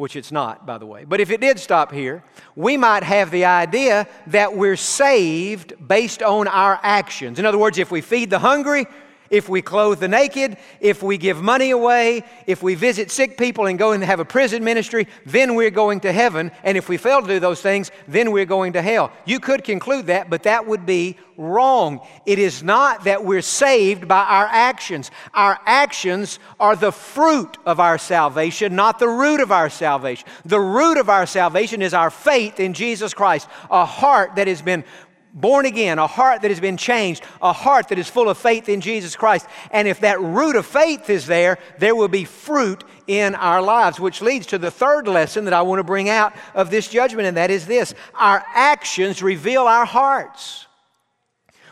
which 0.00 0.16
it's 0.16 0.32
not, 0.32 0.64
by 0.64 0.78
the 0.78 0.86
way. 0.86 1.04
But 1.04 1.20
if 1.20 1.30
it 1.30 1.42
did 1.42 1.58
stop 1.58 1.92
here, 1.92 2.24
we 2.56 2.78
might 2.78 3.02
have 3.02 3.30
the 3.30 3.44
idea 3.44 4.08
that 4.28 4.56
we're 4.56 4.78
saved 4.78 5.74
based 5.86 6.22
on 6.22 6.48
our 6.48 6.80
actions. 6.82 7.38
In 7.38 7.44
other 7.44 7.58
words, 7.58 7.76
if 7.76 7.90
we 7.90 8.00
feed 8.00 8.30
the 8.30 8.38
hungry, 8.38 8.86
if 9.30 9.48
we 9.48 9.62
clothe 9.62 10.00
the 10.00 10.08
naked, 10.08 10.56
if 10.80 11.02
we 11.02 11.16
give 11.16 11.40
money 11.40 11.70
away, 11.70 12.24
if 12.46 12.62
we 12.62 12.74
visit 12.74 13.10
sick 13.10 13.38
people 13.38 13.66
and 13.66 13.78
go 13.78 13.92
and 13.92 14.02
have 14.02 14.20
a 14.20 14.24
prison 14.24 14.64
ministry, 14.64 15.06
then 15.24 15.54
we're 15.54 15.70
going 15.70 16.00
to 16.00 16.12
heaven. 16.12 16.50
And 16.64 16.76
if 16.76 16.88
we 16.88 16.96
fail 16.96 17.22
to 17.22 17.26
do 17.28 17.40
those 17.40 17.62
things, 17.62 17.90
then 18.08 18.32
we're 18.32 18.44
going 18.44 18.72
to 18.74 18.82
hell. 18.82 19.12
You 19.24 19.38
could 19.38 19.62
conclude 19.62 20.06
that, 20.06 20.28
but 20.28 20.42
that 20.42 20.66
would 20.66 20.84
be 20.84 21.16
wrong. 21.36 22.06
It 22.26 22.38
is 22.38 22.62
not 22.62 23.04
that 23.04 23.24
we're 23.24 23.40
saved 23.40 24.06
by 24.06 24.24
our 24.24 24.46
actions. 24.46 25.10
Our 25.32 25.58
actions 25.64 26.38
are 26.58 26.76
the 26.76 26.92
fruit 26.92 27.56
of 27.64 27.80
our 27.80 27.98
salvation, 27.98 28.76
not 28.76 28.98
the 28.98 29.08
root 29.08 29.40
of 29.40 29.52
our 29.52 29.70
salvation. 29.70 30.28
The 30.44 30.60
root 30.60 30.98
of 30.98 31.08
our 31.08 31.24
salvation 31.24 31.82
is 31.82 31.94
our 31.94 32.10
faith 32.10 32.60
in 32.60 32.74
Jesus 32.74 33.14
Christ, 33.14 33.48
a 33.70 33.84
heart 33.84 34.36
that 34.36 34.48
has 34.48 34.60
been 34.60 34.84
born 35.32 35.66
again, 35.66 35.98
a 35.98 36.06
heart 36.06 36.42
that 36.42 36.50
has 36.50 36.60
been 36.60 36.76
changed, 36.76 37.22
a 37.40 37.52
heart 37.52 37.88
that 37.88 37.98
is 37.98 38.08
full 38.08 38.28
of 38.28 38.38
faith 38.38 38.68
in 38.68 38.80
Jesus 38.80 39.16
Christ. 39.16 39.46
And 39.70 39.86
if 39.86 40.00
that 40.00 40.20
root 40.20 40.56
of 40.56 40.66
faith 40.66 41.10
is 41.10 41.26
there, 41.26 41.58
there 41.78 41.94
will 41.94 42.08
be 42.08 42.24
fruit 42.24 42.84
in 43.06 43.34
our 43.34 43.62
lives, 43.62 44.00
which 44.00 44.22
leads 44.22 44.46
to 44.46 44.58
the 44.58 44.70
third 44.70 45.08
lesson 45.08 45.44
that 45.44 45.54
I 45.54 45.62
want 45.62 45.78
to 45.78 45.84
bring 45.84 46.08
out 46.08 46.34
of 46.54 46.70
this 46.70 46.88
judgment, 46.88 47.26
and 47.26 47.36
that 47.36 47.50
is 47.50 47.66
this 47.66 47.94
our 48.14 48.44
actions 48.54 49.22
reveal 49.22 49.62
our 49.62 49.84
hearts. 49.84 50.66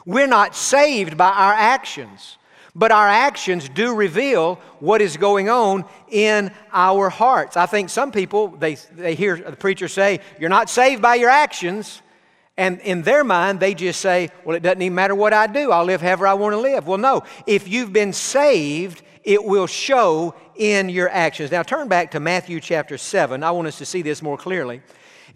We're 0.07 0.27
not 0.27 0.55
saved 0.55 1.17
by 1.17 1.29
our 1.29 1.53
actions. 1.53 2.39
But 2.75 2.93
our 2.93 3.09
actions 3.09 3.69
do 3.69 3.93
reveal 3.93 4.55
what 4.79 5.03
is 5.03 5.17
going 5.17 5.49
on 5.49 5.85
in 6.09 6.53
our 6.73 7.09
hearts. 7.09 7.57
I 7.57 7.67
think 7.67 7.91
some 7.91 8.13
people, 8.13 8.49
they, 8.49 8.75
they 8.95 9.17
hear 9.17 9.37
the 9.37 9.57
preacher 9.57 9.89
say, 9.89 10.21
You're 10.39 10.49
not 10.49 10.71
saved 10.71 11.03
by 11.03 11.17
your 11.17 11.31
actions. 11.31 12.03
And 12.59 12.81
in 12.81 13.03
their 13.03 13.23
mind, 13.23 13.61
they 13.61 13.73
just 13.73 14.01
say, 14.01 14.31
well, 14.45 14.57
it 14.57 14.65
doesn't 14.65 14.83
even 14.83 14.97
matter 14.97 15.15
what 15.15 15.33
I 15.33 15.47
do. 15.47 15.71
I'll 15.71 15.85
live 15.85 16.03
however 16.03 16.27
I 16.27 16.35
want 16.35 16.55
to 16.55 16.59
live. 16.59 16.89
Well, 16.89 16.99
no. 16.99 17.23
If 17.47 17.69
you've 17.69 17.93
been 17.93 18.13
saved, 18.13 19.03
it 19.23 19.43
will 19.43 19.69
show 19.69 20.35
in 20.57 20.89
your 20.89 21.09
actions. 21.09 21.53
Now, 21.53 21.63
turn 21.63 21.87
back 21.87 22.11
to 22.11 22.21
Matthew 22.21 22.59
chapter 22.59 22.99
7. 22.99 23.45
I 23.45 23.53
want 23.53 23.69
us 23.69 23.79
to 23.79 23.87
see 23.87 24.03
this 24.03 24.23
more 24.23 24.37
clearly. 24.37 24.83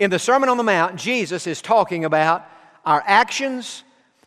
In 0.00 0.11
the 0.11 0.19
Sermon 0.19 0.49
on 0.49 0.57
the 0.57 0.64
Mount, 0.64 0.97
Jesus 0.97 1.47
is 1.47 1.62
talking 1.62 2.05
about 2.05 2.45
our 2.85 3.05
actions, 3.07 3.85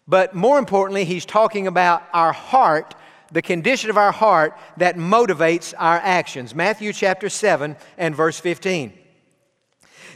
but 0.08 0.34
more 0.34 0.58
importantly, 0.58 1.04
he's 1.04 1.26
talking 1.26 1.68
about 1.68 2.04
our 2.14 2.32
heart, 2.32 2.96
the 3.30 3.42
condition 3.42 3.90
of 3.90 3.98
our 3.98 4.14
heart 4.14 4.58
that 4.78 4.96
motivates 4.96 5.74
our 5.78 5.98
actions. 5.98 6.56
Matthew 6.56 6.94
chapter 6.94 7.28
7 7.28 7.76
and 7.98 8.16
verse 8.16 8.40
15. 8.40 8.94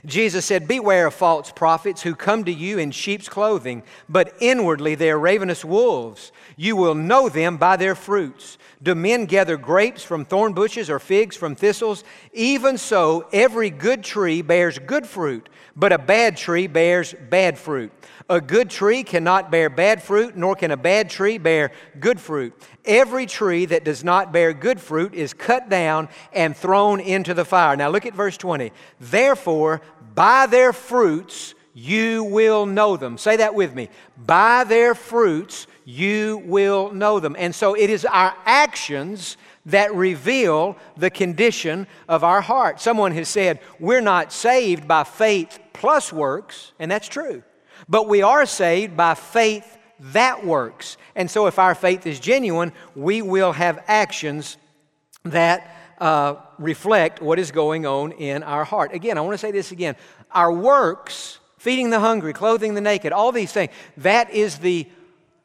Jesus 0.05 0.45
said, 0.45 0.67
Beware 0.67 1.07
of 1.07 1.13
false 1.13 1.51
prophets 1.51 2.01
who 2.01 2.15
come 2.15 2.43
to 2.45 2.53
you 2.53 2.77
in 2.77 2.91
sheep's 2.91 3.29
clothing, 3.29 3.83
but 4.07 4.33
inwardly 4.39 4.95
they 4.95 5.09
are 5.09 5.19
ravenous 5.19 5.65
wolves. 5.65 6.31
You 6.55 6.75
will 6.75 6.95
know 6.95 7.29
them 7.29 7.57
by 7.57 7.77
their 7.77 7.95
fruits. 7.95 8.57
Do 8.81 8.95
men 8.95 9.25
gather 9.25 9.57
grapes 9.57 10.03
from 10.03 10.23
thorn 10.23 10.53
bushes 10.53 10.89
or 10.89 10.99
figs 10.99 11.35
from 11.35 11.55
thistles? 11.55 12.03
Even 12.33 12.77
so, 12.77 13.27
every 13.33 13.69
good 13.69 14.03
tree 14.03 14.41
bears 14.41 14.79
good 14.79 15.05
fruit, 15.05 15.49
but 15.75 15.91
a 15.91 15.97
bad 15.97 16.37
tree 16.37 16.67
bears 16.67 17.13
bad 17.29 17.57
fruit. 17.57 17.91
A 18.29 18.39
good 18.39 18.69
tree 18.69 19.03
cannot 19.03 19.49
bear 19.49 19.71
bad 19.71 20.03
fruit, 20.03 20.37
nor 20.37 20.55
can 20.55 20.69
a 20.69 20.77
bad 20.77 21.09
tree 21.09 21.39
bear 21.39 21.71
good 21.99 22.19
fruit. 22.19 22.53
Every 22.85 23.25
tree 23.25 23.65
that 23.65 23.83
does 23.83 24.03
not 24.03 24.31
bear 24.31 24.53
good 24.53 24.79
fruit 24.79 25.15
is 25.15 25.33
cut 25.33 25.67
down 25.67 26.09
and 26.31 26.55
thrown 26.55 26.99
into 26.99 27.33
the 27.33 27.43
fire. 27.43 27.75
Now 27.75 27.89
look 27.89 28.05
at 28.05 28.13
verse 28.13 28.37
20. 28.37 28.71
Therefore, 28.99 29.81
by 30.13 30.45
their 30.45 30.73
fruits 30.73 31.55
you 31.73 32.23
will 32.25 32.67
know 32.67 32.97
them. 32.97 33.17
Say 33.17 33.37
that 33.37 33.55
with 33.55 33.73
me. 33.73 33.89
By 34.15 34.63
their 34.63 34.93
fruits 34.93 35.65
you 35.83 36.43
will 36.45 36.91
know 36.91 37.19
them. 37.19 37.35
And 37.39 37.55
so 37.55 37.73
it 37.73 37.89
is 37.89 38.05
our 38.05 38.35
actions 38.45 39.37
that 39.65 39.95
reveal 39.95 40.77
the 40.97 41.09
condition 41.09 41.87
of 42.07 42.23
our 42.23 42.41
heart. 42.41 42.79
Someone 42.79 43.13
has 43.13 43.27
said, 43.27 43.59
We're 43.79 44.01
not 44.01 44.31
saved 44.31 44.87
by 44.87 45.03
faith 45.03 45.57
plus 45.73 46.13
works, 46.13 46.73
and 46.77 46.91
that's 46.91 47.07
true. 47.07 47.41
But 47.89 48.07
we 48.07 48.21
are 48.21 48.45
saved 48.45 48.95
by 48.95 49.15
faith 49.15 49.77
that 49.99 50.45
works. 50.45 50.97
And 51.15 51.29
so 51.29 51.47
if 51.47 51.59
our 51.59 51.75
faith 51.75 52.05
is 52.07 52.19
genuine, 52.19 52.71
we 52.95 53.21
will 53.21 53.51
have 53.51 53.83
actions 53.87 54.57
that 55.25 55.75
uh, 55.99 56.35
reflect 56.57 57.21
what 57.21 57.39
is 57.39 57.51
going 57.51 57.85
on 57.85 58.13
in 58.13 58.43
our 58.43 58.63
heart. 58.63 58.93
Again, 58.93 59.17
I 59.17 59.21
want 59.21 59.33
to 59.33 59.37
say 59.37 59.51
this 59.51 59.71
again. 59.71 59.95
Our 60.31 60.51
works, 60.51 61.39
feeding 61.57 61.89
the 61.89 61.99
hungry, 61.99 62.31
clothing 62.31 62.73
the 62.73 62.81
naked, 62.81 63.11
all 63.11 63.31
these 63.31 63.51
things, 63.51 63.71
that 63.97 64.29
is 64.31 64.59
the 64.59 64.87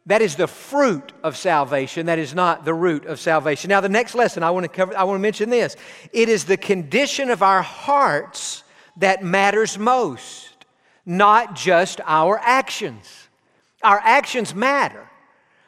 that 0.07 0.21
is 0.21 0.37
the 0.37 0.47
fruit 0.47 1.15
of 1.23 1.35
salvation. 1.35 2.07
That 2.07 2.19
is 2.19 2.35
not 2.35 2.67
the 2.67 2.75
root 2.75 3.07
of 3.07 3.19
salvation. 3.19 3.71
Now, 3.71 3.81
the 3.81 3.89
next 3.89 4.15
lesson 4.15 4.43
I 4.43 4.51
want 4.51 4.65
to 4.65 4.69
cover, 4.69 4.95
I 4.95 5.05
want 5.05 5.17
to 5.17 5.23
mention 5.23 5.49
this. 5.49 5.77
It 6.13 6.29
is 6.29 6.45
the 6.45 6.59
condition 6.59 7.31
of 7.31 7.43
our 7.43 7.63
hearts 7.63 8.65
that 8.99 9.25
matters 9.25 9.79
most, 9.79 10.51
not 11.07 11.55
just 11.55 12.01
our 12.05 12.39
actions. 12.39 13.29
Our 13.83 14.01
actions 14.03 14.55
matter, 14.55 15.11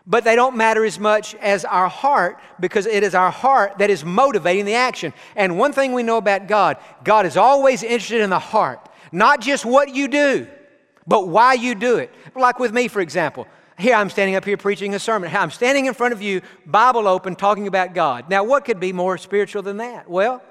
but 0.06 0.24
they 0.24 0.36
don't 0.36 0.56
matter 0.56 0.84
as 0.84 0.98
much 0.98 1.34
as 1.34 1.66
our 1.66 1.88
heart 1.88 2.40
because 2.58 2.86
it 2.86 3.02
is 3.02 3.14
our 3.14 3.30
heart 3.30 3.78
that 3.78 3.90
is 3.90 4.04
motivating 4.04 4.64
the 4.64 4.74
action. 4.74 5.12
And 5.34 5.58
one 5.58 5.72
thing 5.72 5.92
we 5.92 6.02
know 6.02 6.16
about 6.16 6.48
God 6.48 6.78
God 7.04 7.26
is 7.26 7.36
always 7.36 7.82
interested 7.82 8.22
in 8.22 8.30
the 8.30 8.38
heart. 8.38 8.88
Not 9.12 9.40
just 9.40 9.66
what 9.66 9.94
you 9.94 10.08
do, 10.08 10.46
but 11.06 11.28
why 11.28 11.52
you 11.54 11.74
do 11.74 11.98
it. 11.98 12.14
Like 12.34 12.58
with 12.58 12.72
me, 12.72 12.88
for 12.88 13.00
example. 13.00 13.46
Here 13.78 13.94
I'm 13.94 14.08
standing 14.08 14.36
up 14.36 14.44
here 14.46 14.56
preaching 14.56 14.94
a 14.94 14.98
sermon. 14.98 15.34
I'm 15.36 15.50
standing 15.50 15.84
in 15.84 15.92
front 15.92 16.14
of 16.14 16.22
you, 16.22 16.40
Bible 16.64 17.06
open, 17.06 17.36
talking 17.36 17.66
about 17.66 17.92
God. 17.92 18.30
Now, 18.30 18.42
what 18.42 18.64
could 18.64 18.80
be 18.80 18.94
more 18.94 19.18
spiritual 19.18 19.60
than 19.60 19.76
that? 19.76 20.08
Well, 20.08 20.42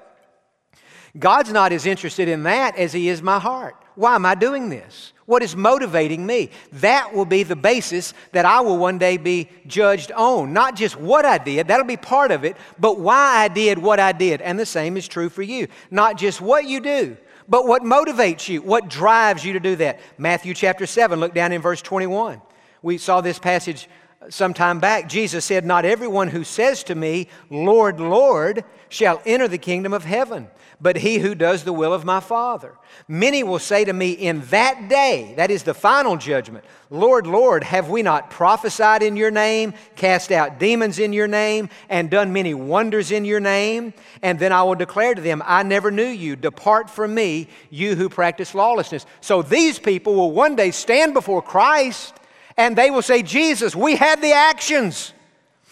God's 1.18 1.50
not 1.50 1.72
as 1.72 1.86
interested 1.86 2.28
in 2.28 2.44
that 2.44 2.76
as 2.76 2.92
He 2.92 3.08
is 3.08 3.22
my 3.22 3.40
heart. 3.40 3.74
Why 3.96 4.14
am 4.14 4.24
I 4.24 4.34
doing 4.34 4.68
this? 4.68 5.12
What 5.24 5.42
is 5.42 5.56
motivating 5.56 6.24
me? 6.24 6.50
That 6.74 7.12
will 7.12 7.24
be 7.24 7.42
the 7.42 7.56
basis 7.56 8.14
that 8.32 8.44
I 8.44 8.60
will 8.60 8.78
one 8.78 8.98
day 8.98 9.16
be 9.16 9.48
judged 9.66 10.12
on. 10.12 10.52
Not 10.52 10.76
just 10.76 10.96
what 10.96 11.24
I 11.24 11.38
did, 11.38 11.66
that'll 11.66 11.86
be 11.86 11.96
part 11.96 12.30
of 12.30 12.44
it, 12.44 12.56
but 12.78 13.00
why 13.00 13.38
I 13.38 13.48
did 13.48 13.78
what 13.78 13.98
I 13.98 14.12
did. 14.12 14.40
And 14.40 14.58
the 14.58 14.66
same 14.66 14.96
is 14.96 15.08
true 15.08 15.28
for 15.28 15.42
you. 15.42 15.66
Not 15.90 16.16
just 16.16 16.40
what 16.40 16.66
you 16.66 16.80
do, 16.80 17.16
but 17.48 17.66
what 17.66 17.82
motivates 17.82 18.48
you, 18.48 18.62
what 18.62 18.88
drives 18.88 19.44
you 19.44 19.54
to 19.54 19.60
do 19.60 19.74
that. 19.76 19.98
Matthew 20.18 20.54
chapter 20.54 20.86
7, 20.86 21.18
look 21.18 21.34
down 21.34 21.50
in 21.52 21.60
verse 21.60 21.82
21. 21.82 22.40
We 22.82 22.98
saw 22.98 23.20
this 23.20 23.38
passage 23.38 23.88
some 24.28 24.54
time 24.54 24.80
back. 24.80 25.08
Jesus 25.08 25.44
said, 25.44 25.64
Not 25.64 25.84
everyone 25.84 26.28
who 26.28 26.44
says 26.44 26.82
to 26.84 26.94
me, 26.94 27.28
Lord, 27.50 28.00
Lord, 28.00 28.64
shall 28.88 29.22
enter 29.26 29.48
the 29.48 29.58
kingdom 29.58 29.92
of 29.92 30.04
heaven 30.04 30.48
but 30.80 30.96
he 30.96 31.18
who 31.18 31.34
does 31.34 31.64
the 31.64 31.72
will 31.72 31.92
of 31.92 32.04
my 32.04 32.20
Father. 32.20 32.74
Many 33.08 33.42
will 33.42 33.58
say 33.58 33.84
to 33.84 33.92
me 33.92 34.12
in 34.12 34.40
that 34.46 34.88
day, 34.88 35.32
that 35.36 35.50
is 35.50 35.62
the 35.62 35.74
final 35.74 36.16
judgment, 36.16 36.64
Lord, 36.90 37.26
Lord, 37.26 37.64
have 37.64 37.88
we 37.88 38.02
not 38.02 38.30
prophesied 38.30 39.02
in 39.02 39.16
your 39.16 39.30
name, 39.30 39.74
cast 39.96 40.30
out 40.30 40.60
demons 40.60 40.98
in 40.98 41.12
your 41.12 41.26
name, 41.26 41.68
and 41.88 42.10
done 42.10 42.32
many 42.32 42.54
wonders 42.54 43.10
in 43.10 43.24
your 43.24 43.40
name? 43.40 43.92
And 44.22 44.38
then 44.38 44.52
I 44.52 44.62
will 44.62 44.74
declare 44.74 45.14
to 45.14 45.20
them, 45.20 45.42
I 45.44 45.62
never 45.62 45.90
knew 45.90 46.06
you. 46.06 46.36
Depart 46.36 46.90
from 46.90 47.14
me, 47.14 47.48
you 47.70 47.96
who 47.96 48.08
practice 48.08 48.54
lawlessness. 48.54 49.06
So 49.20 49.42
these 49.42 49.78
people 49.78 50.14
will 50.14 50.30
one 50.30 50.56
day 50.56 50.70
stand 50.70 51.14
before 51.14 51.42
Christ 51.42 52.14
and 52.56 52.76
they 52.76 52.90
will 52.90 53.02
say, 53.02 53.22
Jesus, 53.22 53.76
we 53.76 53.96
had 53.96 54.22
the 54.22 54.32
actions. 54.32 55.12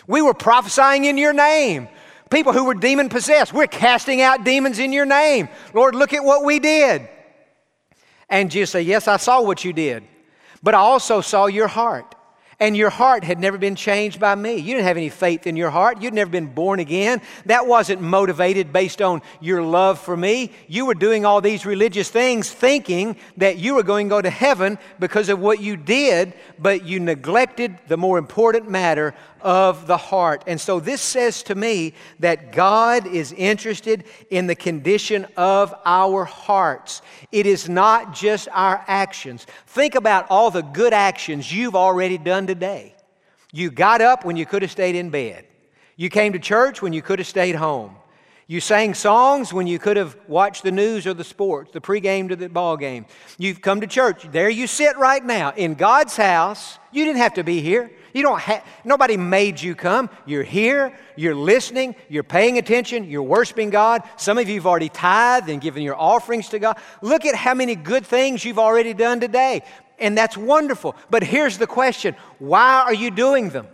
We 0.07 0.21
were 0.23 0.35
prophesying 0.35 1.05
in 1.05 1.17
your 1.17 1.33
name 1.33 1.89
people 2.35 2.53
who 2.53 2.65
were 2.65 2.75
demon 2.75 3.09
possessed. 3.09 3.53
We're 3.53 3.69
casting 3.69 4.21
out 4.21 4.45
demons 4.45 4.79
in 4.81 4.93
your 4.93 5.07
name. 5.07 5.49
Lord, 5.73 5.95
look 5.95 6.13
at 6.13 6.25
what 6.25 6.45
we 6.45 6.59
did. 6.59 7.09
And 8.29 8.51
Jesus 8.51 8.71
say, 8.71 8.83
Yes, 8.83 9.07
I 9.07 9.17
saw 9.17 9.41
what 9.41 9.65
you 9.65 9.73
did, 9.73 10.05
but 10.63 10.75
I 10.75 10.79
also 10.79 11.21
saw 11.21 11.47
your 11.47 11.69
heart 11.69 12.15
and 12.61 12.77
your 12.77 12.91
heart 12.91 13.25
had 13.25 13.39
never 13.39 13.59
been 13.59 13.75
changed 13.75 14.21
by 14.21 14.35
me. 14.35 14.55
You 14.57 14.75
didn't 14.75 14.87
have 14.87 14.97
any 14.97 15.09
faith 15.09 15.47
in 15.47 15.57
your 15.57 15.71
heart. 15.71 16.01
You'd 16.01 16.15
never 16.15 16.31
been 16.31 16.47
born 16.47 16.81
again. 16.81 17.21
That 17.47 17.67
wasn't 17.67 18.01
motivated 18.01 18.73
based 18.73 19.03
on 19.03 19.23
your 19.41 19.63
love 19.63 19.99
for 19.99 20.17
me. 20.17 20.53
You 20.69 20.87
were 20.87 20.95
doing 20.95 21.25
all 21.25 21.41
these 21.41 21.67
religious 21.67 22.11
things 22.11 22.51
thinking 22.51 23.17
that 23.37 23.59
you 23.59 23.75
were 23.75 23.83
going 23.83 24.09
to 24.09 24.11
go 24.11 24.23
to 24.23 24.31
heaven 24.31 24.79
because 24.99 25.29
of 25.29 25.39
what 25.39 25.61
you 25.61 25.77
did, 25.77 26.35
but 26.59 26.85
you 26.85 27.01
neglected 27.01 27.79
the 27.89 27.97
more 27.97 28.19
important 28.19 28.69
matter 28.69 29.15
of 29.45 29.87
the 29.87 29.99
heart. 29.99 30.43
And 30.47 30.61
so 30.61 30.81
this 30.81 31.03
says 31.03 31.43
to 31.45 31.55
me 31.55 31.93
that 32.19 32.51
God 32.51 33.07
is 33.07 33.31
interested 33.33 34.05
in 34.31 34.47
the 34.47 34.55
condition 34.55 35.27
of 35.37 35.73
our 35.85 36.25
hearts. 36.25 37.03
It 37.31 37.47
is 37.47 37.69
not 37.69 38.15
just 38.15 38.49
our 38.51 38.83
actions. 38.89 39.47
Think 39.67 39.95
about 39.95 40.27
all 40.31 40.51
the 40.51 40.63
good 40.63 40.95
actions 40.95 41.53
you've 41.53 41.77
already 41.77 42.17
done 42.17 42.47
today. 42.47 42.95
You 43.53 43.71
got 43.71 44.01
up 44.01 44.25
when 44.25 44.37
you 44.37 44.47
could 44.47 44.63
have 44.63 44.71
stayed 44.71 44.97
in 44.97 45.11
bed. 45.11 45.45
You 45.97 46.09
came 46.09 46.33
to 46.33 46.39
church 46.39 46.83
when 46.83 46.93
you 46.93 47.03
could 47.03 47.21
have 47.21 47.29
stayed 47.29 47.55
home. 47.55 47.95
You 48.47 48.61
sang 48.61 48.93
songs 48.93 49.55
when 49.55 49.67
you 49.67 49.79
could 49.79 49.97
have 49.97 50.17
watched 50.29 50.65
the 50.65 50.71
news 50.71 51.07
or 51.07 51.15
the 51.15 51.25
sports, 51.25 51.73
the 51.73 51.81
pregame 51.81 52.29
to 52.29 52.37
the 52.37 52.51
ball 52.51 52.77
game. 52.77 53.07
You've 53.39 53.63
come 53.63 53.81
to 53.81 53.87
church. 53.87 54.31
There 54.31 54.51
you 54.51 54.67
sit 54.67 54.99
right 54.99 55.25
now 55.25 55.53
in 55.57 55.75
God's 55.75 56.15
house. 56.17 56.79
You 56.93 57.07
didn't 57.07 57.23
have 57.23 57.35
to 57.35 57.45
be 57.45 57.61
here. 57.61 57.91
You 58.13 58.23
don't 58.23 58.41
nobody 58.85 59.17
made 59.17 59.61
you 59.61 59.75
come. 59.75 60.11
You're 60.27 60.45
here, 60.45 60.97
you're 61.17 61.35
listening, 61.35 61.97
you're 62.09 62.23
paying 62.23 62.59
attention, 62.59 63.11
you're 63.11 63.23
worshiping 63.23 63.71
God. 63.71 64.03
Some 64.17 64.39
of 64.39 64.49
you 64.49 64.57
have 64.57 64.67
already 64.67 64.91
tithed 64.91 65.49
and 65.49 65.61
given 65.61 65.83
your 65.83 65.97
offerings 65.97 66.51
to 66.51 66.59
God. 66.59 66.79
Look 67.01 67.25
at 67.25 67.35
how 67.35 67.55
many 67.55 67.75
good 67.75 68.07
things 68.07 68.45
you've 68.45 68.59
already 68.59 68.95
done 68.95 69.21
today. 69.21 69.63
And 69.99 70.17
that's 70.17 70.37
wonderful. 70.37 70.97
But 71.09 71.25
here's 71.25 71.57
the 71.57 71.67
question 71.67 72.15
why 72.39 72.83
are 72.83 72.95
you 72.95 73.11
doing 73.11 73.49
them? 73.49 73.67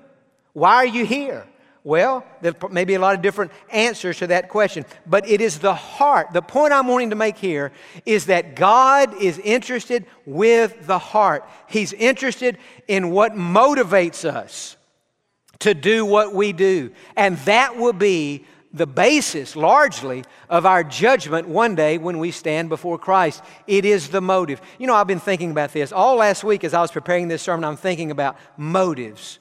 Why 0.52 0.76
are 0.76 0.86
you 0.86 1.04
here? 1.04 1.46
Well, 1.82 2.26
there 2.42 2.54
may 2.70 2.84
be 2.84 2.94
a 2.94 2.98
lot 2.98 3.14
of 3.14 3.22
different 3.22 3.52
answers 3.70 4.18
to 4.18 4.26
that 4.26 4.50
question, 4.50 4.84
but 5.06 5.26
it 5.26 5.40
is 5.40 5.58
the 5.58 5.74
heart. 5.74 6.32
The 6.32 6.42
point 6.42 6.74
I'm 6.74 6.86
wanting 6.86 7.10
to 7.10 7.16
make 7.16 7.38
here 7.38 7.72
is 8.04 8.26
that 8.26 8.54
God 8.54 9.14
is 9.14 9.38
interested 9.38 10.04
with 10.26 10.86
the 10.86 10.98
heart. 10.98 11.48
He's 11.68 11.94
interested 11.94 12.58
in 12.86 13.10
what 13.10 13.32
motivates 13.32 14.26
us 14.26 14.76
to 15.60 15.72
do 15.72 16.04
what 16.04 16.34
we 16.34 16.52
do. 16.52 16.90
And 17.16 17.38
that 17.38 17.76
will 17.76 17.94
be 17.94 18.44
the 18.72 18.86
basis, 18.86 19.56
largely, 19.56 20.24
of 20.50 20.66
our 20.66 20.84
judgment 20.84 21.48
one 21.48 21.74
day 21.74 21.96
when 21.96 22.18
we 22.18 22.30
stand 22.30 22.68
before 22.68 22.98
Christ. 22.98 23.42
It 23.66 23.86
is 23.86 24.10
the 24.10 24.20
motive. 24.20 24.60
You 24.78 24.86
know, 24.86 24.94
I've 24.94 25.06
been 25.06 25.18
thinking 25.18 25.50
about 25.50 25.72
this. 25.72 25.92
All 25.92 26.16
last 26.16 26.44
week 26.44 26.62
as 26.62 26.74
I 26.74 26.82
was 26.82 26.92
preparing 26.92 27.28
this 27.28 27.42
sermon, 27.42 27.64
I'm 27.64 27.76
thinking 27.76 28.10
about 28.10 28.36
motives 28.58 29.38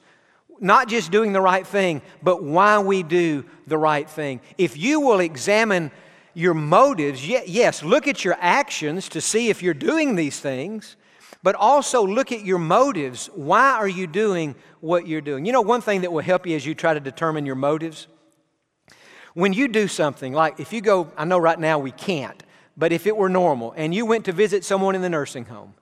not 0.60 0.88
just 0.88 1.10
doing 1.10 1.32
the 1.32 1.40
right 1.40 1.66
thing, 1.66 2.02
but 2.22 2.42
why 2.42 2.78
we 2.78 3.02
do 3.02 3.44
the 3.66 3.78
right 3.78 4.08
thing. 4.08 4.40
If 4.58 4.76
you 4.76 5.00
will 5.00 5.20
examine 5.20 5.90
your 6.34 6.54
motives, 6.54 7.26
yes, 7.26 7.82
look 7.82 8.06
at 8.06 8.24
your 8.24 8.36
actions 8.40 9.08
to 9.10 9.20
see 9.20 9.48
if 9.48 9.62
you're 9.62 9.74
doing 9.74 10.14
these 10.14 10.38
things, 10.38 10.96
but 11.42 11.54
also 11.54 12.06
look 12.06 12.30
at 12.30 12.44
your 12.44 12.58
motives. 12.58 13.28
Why 13.34 13.72
are 13.72 13.88
you 13.88 14.06
doing 14.06 14.54
what 14.80 15.08
you're 15.08 15.20
doing? 15.20 15.46
You 15.46 15.52
know, 15.52 15.62
one 15.62 15.80
thing 15.80 16.02
that 16.02 16.12
will 16.12 16.22
help 16.22 16.46
you 16.46 16.54
as 16.54 16.66
you 16.66 16.74
try 16.74 16.94
to 16.94 17.00
determine 17.00 17.46
your 17.46 17.56
motives? 17.56 18.06
When 19.34 19.52
you 19.52 19.68
do 19.68 19.88
something, 19.88 20.32
like 20.32 20.60
if 20.60 20.72
you 20.72 20.80
go, 20.80 21.10
I 21.16 21.24
know 21.24 21.38
right 21.38 21.58
now 21.58 21.78
we 21.78 21.92
can't, 21.92 22.42
but 22.76 22.92
if 22.92 23.06
it 23.06 23.16
were 23.16 23.28
normal 23.28 23.72
and 23.76 23.94
you 23.94 24.04
went 24.04 24.24
to 24.26 24.32
visit 24.32 24.64
someone 24.64 24.94
in 24.94 25.02
the 25.02 25.08
nursing 25.08 25.46
home, 25.46 25.74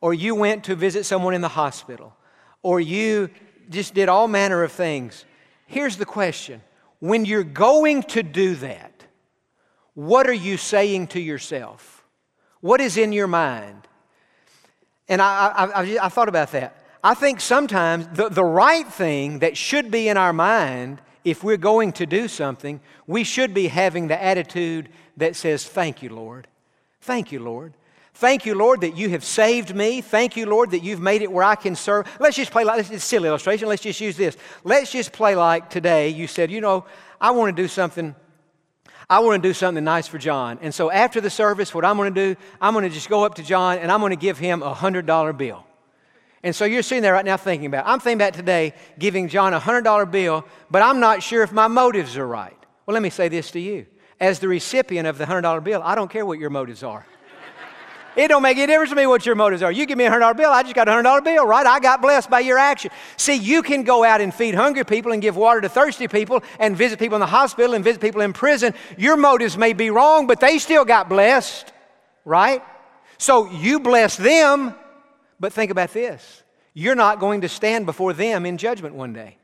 or 0.00 0.12
you 0.12 0.34
went 0.34 0.64
to 0.64 0.74
visit 0.74 1.04
someone 1.04 1.34
in 1.34 1.40
the 1.40 1.48
hospital, 1.48 2.14
or 2.62 2.80
you 2.80 3.30
just 3.70 3.94
did 3.94 4.08
all 4.08 4.28
manner 4.28 4.62
of 4.62 4.72
things. 4.72 5.24
Here's 5.66 5.96
the 5.96 6.06
question 6.06 6.62
when 7.00 7.24
you're 7.24 7.44
going 7.44 8.02
to 8.04 8.22
do 8.22 8.54
that, 8.56 9.04
what 9.94 10.28
are 10.28 10.32
you 10.32 10.56
saying 10.56 11.08
to 11.08 11.20
yourself? 11.20 12.04
What 12.60 12.80
is 12.80 12.96
in 12.96 13.12
your 13.12 13.26
mind? 13.26 13.86
And 15.08 15.22
I, 15.22 15.48
I, 15.48 15.82
I, 15.82 16.06
I 16.06 16.08
thought 16.08 16.28
about 16.28 16.52
that. 16.52 16.82
I 17.04 17.14
think 17.14 17.40
sometimes 17.40 18.08
the, 18.08 18.28
the 18.28 18.44
right 18.44 18.86
thing 18.86 19.38
that 19.40 19.56
should 19.56 19.90
be 19.90 20.08
in 20.08 20.16
our 20.16 20.32
mind 20.32 21.00
if 21.24 21.44
we're 21.44 21.56
going 21.56 21.92
to 21.92 22.06
do 22.06 22.28
something, 22.28 22.80
we 23.06 23.24
should 23.24 23.52
be 23.52 23.68
having 23.68 24.08
the 24.08 24.20
attitude 24.20 24.88
that 25.16 25.36
says, 25.36 25.64
Thank 25.64 26.02
you, 26.02 26.10
Lord. 26.10 26.46
Thank 27.00 27.30
you, 27.32 27.40
Lord. 27.40 27.74
Thank 28.16 28.46
you, 28.46 28.54
Lord, 28.54 28.80
that 28.80 28.96
you 28.96 29.10
have 29.10 29.22
saved 29.22 29.74
me. 29.74 30.00
Thank 30.00 30.38
you, 30.38 30.46
Lord, 30.46 30.70
that 30.70 30.82
you've 30.82 31.02
made 31.02 31.20
it 31.20 31.30
where 31.30 31.44
I 31.44 31.54
can 31.54 31.76
serve. 31.76 32.06
Let's 32.18 32.34
just 32.34 32.50
play 32.50 32.64
like 32.64 32.78
this. 32.78 32.90
It's 32.90 33.04
a 33.04 33.06
silly 33.06 33.28
illustration. 33.28 33.68
Let's 33.68 33.82
just 33.82 34.00
use 34.00 34.16
this. 34.16 34.38
Let's 34.64 34.90
just 34.90 35.12
play 35.12 35.34
like 35.34 35.68
today 35.68 36.08
you 36.08 36.26
said, 36.26 36.50
you 36.50 36.62
know, 36.62 36.86
I 37.20 37.32
want 37.32 37.54
to 37.54 37.62
do 37.62 37.68
something. 37.68 38.14
I 39.10 39.18
want 39.18 39.42
to 39.42 39.46
do 39.46 39.52
something 39.52 39.84
nice 39.84 40.08
for 40.08 40.16
Jon. 40.16 40.58
And 40.62 40.74
so 40.74 40.90
after 40.90 41.20
the 41.20 41.28
service, 41.28 41.74
what 41.74 41.84
I'm 41.84 41.98
going 41.98 42.14
to 42.14 42.34
do, 42.34 42.40
I'm 42.58 42.72
going 42.72 42.88
to 42.88 42.94
just 42.94 43.10
go 43.10 43.22
up 43.22 43.34
to 43.34 43.42
Jon 43.42 43.76
and 43.76 43.92
I'm 43.92 44.00
going 44.00 44.10
to 44.10 44.16
give 44.16 44.38
him 44.38 44.62
a 44.62 44.74
$100 44.74 45.36
bill. 45.36 45.66
And 46.42 46.56
so 46.56 46.64
you're 46.64 46.82
sitting 46.82 47.02
there 47.02 47.12
right 47.12 47.24
now 47.24 47.36
thinking 47.36 47.66
about, 47.66 47.86
I'm 47.86 48.00
thinking 48.00 48.22
about 48.22 48.32
today 48.32 48.72
giving 48.98 49.28
Jon 49.28 49.52
a 49.52 49.60
$100 49.60 50.10
bill, 50.10 50.46
but 50.70 50.80
I'm 50.80 51.00
not 51.00 51.22
sure 51.22 51.42
if 51.42 51.52
my 51.52 51.68
motives 51.68 52.16
are 52.16 52.26
right. 52.26 52.56
Well, 52.86 52.94
let 52.94 53.02
me 53.02 53.10
say 53.10 53.28
this 53.28 53.50
to 53.50 53.60
you. 53.60 53.84
As 54.18 54.38
the 54.38 54.48
recipient 54.48 55.06
of 55.06 55.18
the 55.18 55.26
$100 55.26 55.62
bill, 55.62 55.82
I 55.84 55.94
don't 55.94 56.10
care 56.10 56.24
what 56.24 56.38
your 56.38 56.48
motives 56.48 56.82
are. 56.82 57.04
It 58.16 58.28
don't 58.28 58.42
make 58.42 58.56
any 58.56 58.66
difference 58.66 58.90
to 58.90 58.96
me 58.96 59.06
what 59.06 59.26
your 59.26 59.34
motives 59.34 59.62
are. 59.62 59.70
You 59.70 59.84
give 59.84 59.98
me 59.98 60.06
a 60.06 60.10
$100 60.10 60.36
bill, 60.36 60.50
I 60.50 60.62
just 60.62 60.74
got 60.74 60.88
a 60.88 60.92
$100 60.92 61.22
bill, 61.22 61.46
right? 61.46 61.66
I 61.66 61.78
got 61.78 62.00
blessed 62.00 62.30
by 62.30 62.40
your 62.40 62.58
action. 62.58 62.90
See, 63.18 63.34
you 63.34 63.62
can 63.62 63.82
go 63.82 64.04
out 64.04 64.20
and 64.20 64.32
feed 64.32 64.54
hungry 64.54 64.84
people 64.84 65.12
and 65.12 65.20
give 65.20 65.36
water 65.36 65.60
to 65.60 65.68
thirsty 65.68 66.08
people 66.08 66.42
and 66.58 66.76
visit 66.76 66.98
people 66.98 67.16
in 67.16 67.20
the 67.20 67.26
hospital 67.26 67.74
and 67.74 67.84
visit 67.84 68.00
people 68.00 68.22
in 68.22 68.32
prison. 68.32 68.72
Your 68.96 69.16
motives 69.16 69.58
may 69.58 69.74
be 69.74 69.90
wrong, 69.90 70.26
but 70.26 70.40
they 70.40 70.58
still 70.58 70.84
got 70.84 71.08
blessed, 71.08 71.72
right? 72.24 72.62
So 73.18 73.50
you 73.50 73.80
bless 73.80 74.16
them, 74.16 74.74
but 75.38 75.52
think 75.52 75.70
about 75.70 75.92
this. 75.92 76.42
You're 76.72 76.94
not 76.94 77.20
going 77.20 77.42
to 77.42 77.48
stand 77.48 77.86
before 77.86 78.12
them 78.12 78.46
in 78.46 78.58
judgment 78.58 78.94
one 78.94 79.12
day. 79.12 79.36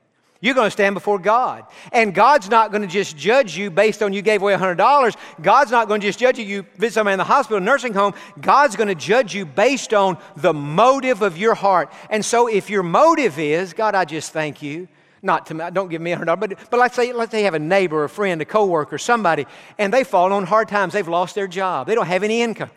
You're 0.42 0.56
going 0.56 0.66
to 0.66 0.72
stand 0.72 0.94
before 0.94 1.20
God. 1.20 1.64
And 1.92 2.12
God's 2.12 2.50
not 2.50 2.72
going 2.72 2.82
to 2.82 2.88
just 2.88 3.16
judge 3.16 3.56
you 3.56 3.70
based 3.70 4.02
on 4.02 4.12
you 4.12 4.22
gave 4.22 4.42
away 4.42 4.54
$100. 4.54 5.16
God's 5.40 5.70
not 5.70 5.86
going 5.86 6.00
to 6.00 6.06
just 6.06 6.18
judge 6.18 6.36
you, 6.36 6.44
you 6.44 6.66
visit 6.76 6.94
somebody 6.94 7.12
in 7.12 7.18
the 7.18 7.24
hospital, 7.24 7.60
nursing 7.60 7.94
home. 7.94 8.12
God's 8.40 8.74
going 8.74 8.88
to 8.88 8.96
judge 8.96 9.36
you 9.36 9.46
based 9.46 9.94
on 9.94 10.18
the 10.36 10.52
motive 10.52 11.22
of 11.22 11.38
your 11.38 11.54
heart. 11.54 11.92
And 12.10 12.24
so 12.24 12.48
if 12.48 12.68
your 12.68 12.82
motive 12.82 13.38
is, 13.38 13.72
God, 13.72 13.94
I 13.94 14.04
just 14.04 14.32
thank 14.32 14.62
you, 14.62 14.88
not 15.22 15.46
to 15.46 15.70
don't 15.72 15.88
give 15.88 16.02
me 16.02 16.10
a 16.10 16.16
hundred 16.16 16.34
but, 16.34 16.58
but 16.68 16.80
let's 16.80 16.96
say 16.96 17.12
let's 17.12 17.30
say 17.30 17.38
you 17.38 17.44
have 17.44 17.54
a 17.54 17.60
neighbor, 17.60 18.02
a 18.02 18.08
friend, 18.08 18.42
a 18.42 18.44
coworker, 18.44 18.98
somebody, 18.98 19.46
and 19.78 19.94
they 19.94 20.02
fall 20.02 20.32
on 20.32 20.44
hard 20.44 20.66
times. 20.66 20.92
They've 20.92 21.06
lost 21.06 21.36
their 21.36 21.46
job. 21.46 21.86
They 21.86 21.94
don't 21.94 22.06
have 22.06 22.24
any 22.24 22.42
income. 22.42 22.70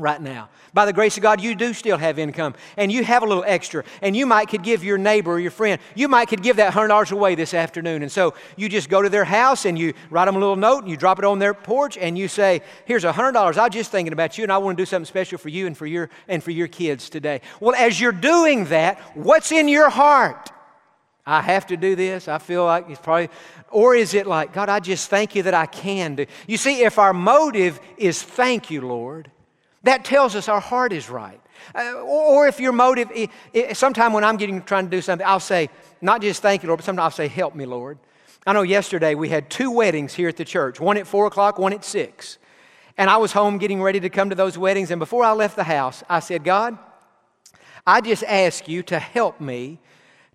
Right 0.00 0.20
now. 0.20 0.48
By 0.72 0.86
the 0.86 0.92
grace 0.92 1.16
of 1.16 1.22
God, 1.22 1.40
you 1.40 1.54
do 1.54 1.72
still 1.72 1.98
have 1.98 2.18
income 2.18 2.54
and 2.76 2.92
you 2.92 3.04
have 3.04 3.22
a 3.22 3.26
little 3.26 3.44
extra. 3.46 3.84
And 4.02 4.16
you 4.16 4.26
might 4.26 4.48
could 4.48 4.62
give 4.62 4.84
your 4.84 4.98
neighbor 4.98 5.32
or 5.32 5.40
your 5.40 5.50
friend, 5.50 5.80
you 5.94 6.08
might 6.08 6.28
could 6.28 6.42
give 6.42 6.56
that 6.56 6.72
$100 6.72 7.12
away 7.12 7.34
this 7.34 7.54
afternoon. 7.54 8.02
And 8.02 8.10
so 8.10 8.34
you 8.56 8.68
just 8.68 8.88
go 8.88 9.02
to 9.02 9.08
their 9.08 9.24
house 9.24 9.64
and 9.64 9.78
you 9.78 9.94
write 10.10 10.26
them 10.26 10.36
a 10.36 10.38
little 10.38 10.56
note 10.56 10.80
and 10.80 10.90
you 10.90 10.96
drop 10.96 11.18
it 11.18 11.24
on 11.24 11.38
their 11.38 11.54
porch 11.54 11.98
and 11.98 12.16
you 12.16 12.28
say, 12.28 12.62
Here's 12.84 13.04
a 13.04 13.12
$100. 13.12 13.34
I 13.36 13.64
was 13.64 13.72
just 13.72 13.90
thinking 13.90 14.12
about 14.12 14.38
you 14.38 14.44
and 14.44 14.52
I 14.52 14.58
want 14.58 14.76
to 14.76 14.82
do 14.82 14.86
something 14.86 15.06
special 15.06 15.38
for 15.38 15.48
you 15.48 15.66
and 15.66 15.76
for 15.76 15.86
your, 15.86 16.10
and 16.28 16.42
for 16.42 16.50
your 16.50 16.68
kids 16.68 17.10
today. 17.10 17.40
Well, 17.60 17.74
as 17.74 18.00
you're 18.00 18.12
doing 18.12 18.66
that, 18.66 18.98
what's 19.14 19.52
in 19.52 19.68
your 19.68 19.90
heart? 19.90 20.50
I 21.26 21.42
have 21.42 21.66
to 21.68 21.76
do 21.76 21.94
this. 21.94 22.28
I 22.28 22.38
feel 22.38 22.64
like 22.64 22.88
it's 22.88 23.00
probably, 23.00 23.28
or 23.70 23.94
is 23.94 24.14
it 24.14 24.26
like, 24.26 24.52
God, 24.52 24.68
I 24.68 24.80
just 24.80 25.08
thank 25.08 25.34
you 25.34 25.44
that 25.44 25.54
I 25.54 25.66
can 25.66 26.16
do? 26.16 26.26
You 26.46 26.56
see, 26.56 26.82
if 26.82 26.98
our 26.98 27.12
motive 27.12 27.78
is 27.96 28.22
thank 28.22 28.70
you, 28.70 28.80
Lord, 28.80 29.30
that 29.82 30.04
tells 30.04 30.36
us 30.36 30.48
our 30.48 30.60
heart 30.60 30.92
is 30.92 31.08
right. 31.08 31.40
Uh, 31.74 32.00
or, 32.02 32.48
if 32.48 32.60
your 32.60 32.72
motive, 32.72 33.10
sometime 33.72 34.12
when 34.12 34.24
I'm 34.24 34.36
getting 34.36 34.62
trying 34.62 34.86
to 34.86 34.90
do 34.90 35.02
something, 35.02 35.26
I'll 35.26 35.40
say, 35.40 35.68
not 36.00 36.22
just 36.22 36.42
thank 36.42 36.62
you, 36.62 36.68
Lord, 36.68 36.78
but 36.78 36.84
sometimes 36.84 37.04
I'll 37.04 37.10
say, 37.10 37.28
help 37.28 37.54
me, 37.54 37.66
Lord. 37.66 37.98
I 38.46 38.52
know 38.54 38.62
yesterday 38.62 39.14
we 39.14 39.28
had 39.28 39.50
two 39.50 39.70
weddings 39.70 40.14
here 40.14 40.28
at 40.28 40.36
the 40.36 40.44
church, 40.44 40.80
one 40.80 40.96
at 40.96 41.06
four 41.06 41.26
o'clock, 41.26 41.58
one 41.58 41.72
at 41.72 41.84
six. 41.84 42.38
And 42.96 43.10
I 43.10 43.18
was 43.18 43.32
home 43.32 43.58
getting 43.58 43.82
ready 43.82 44.00
to 44.00 44.08
come 44.08 44.30
to 44.30 44.34
those 44.34 44.56
weddings. 44.56 44.90
And 44.90 44.98
before 44.98 45.24
I 45.24 45.32
left 45.32 45.56
the 45.56 45.64
house, 45.64 46.02
I 46.08 46.20
said, 46.20 46.44
God, 46.44 46.78
I 47.86 48.00
just 48.00 48.24
ask 48.24 48.68
you 48.68 48.82
to 48.84 48.98
help 48.98 49.40
me 49.40 49.78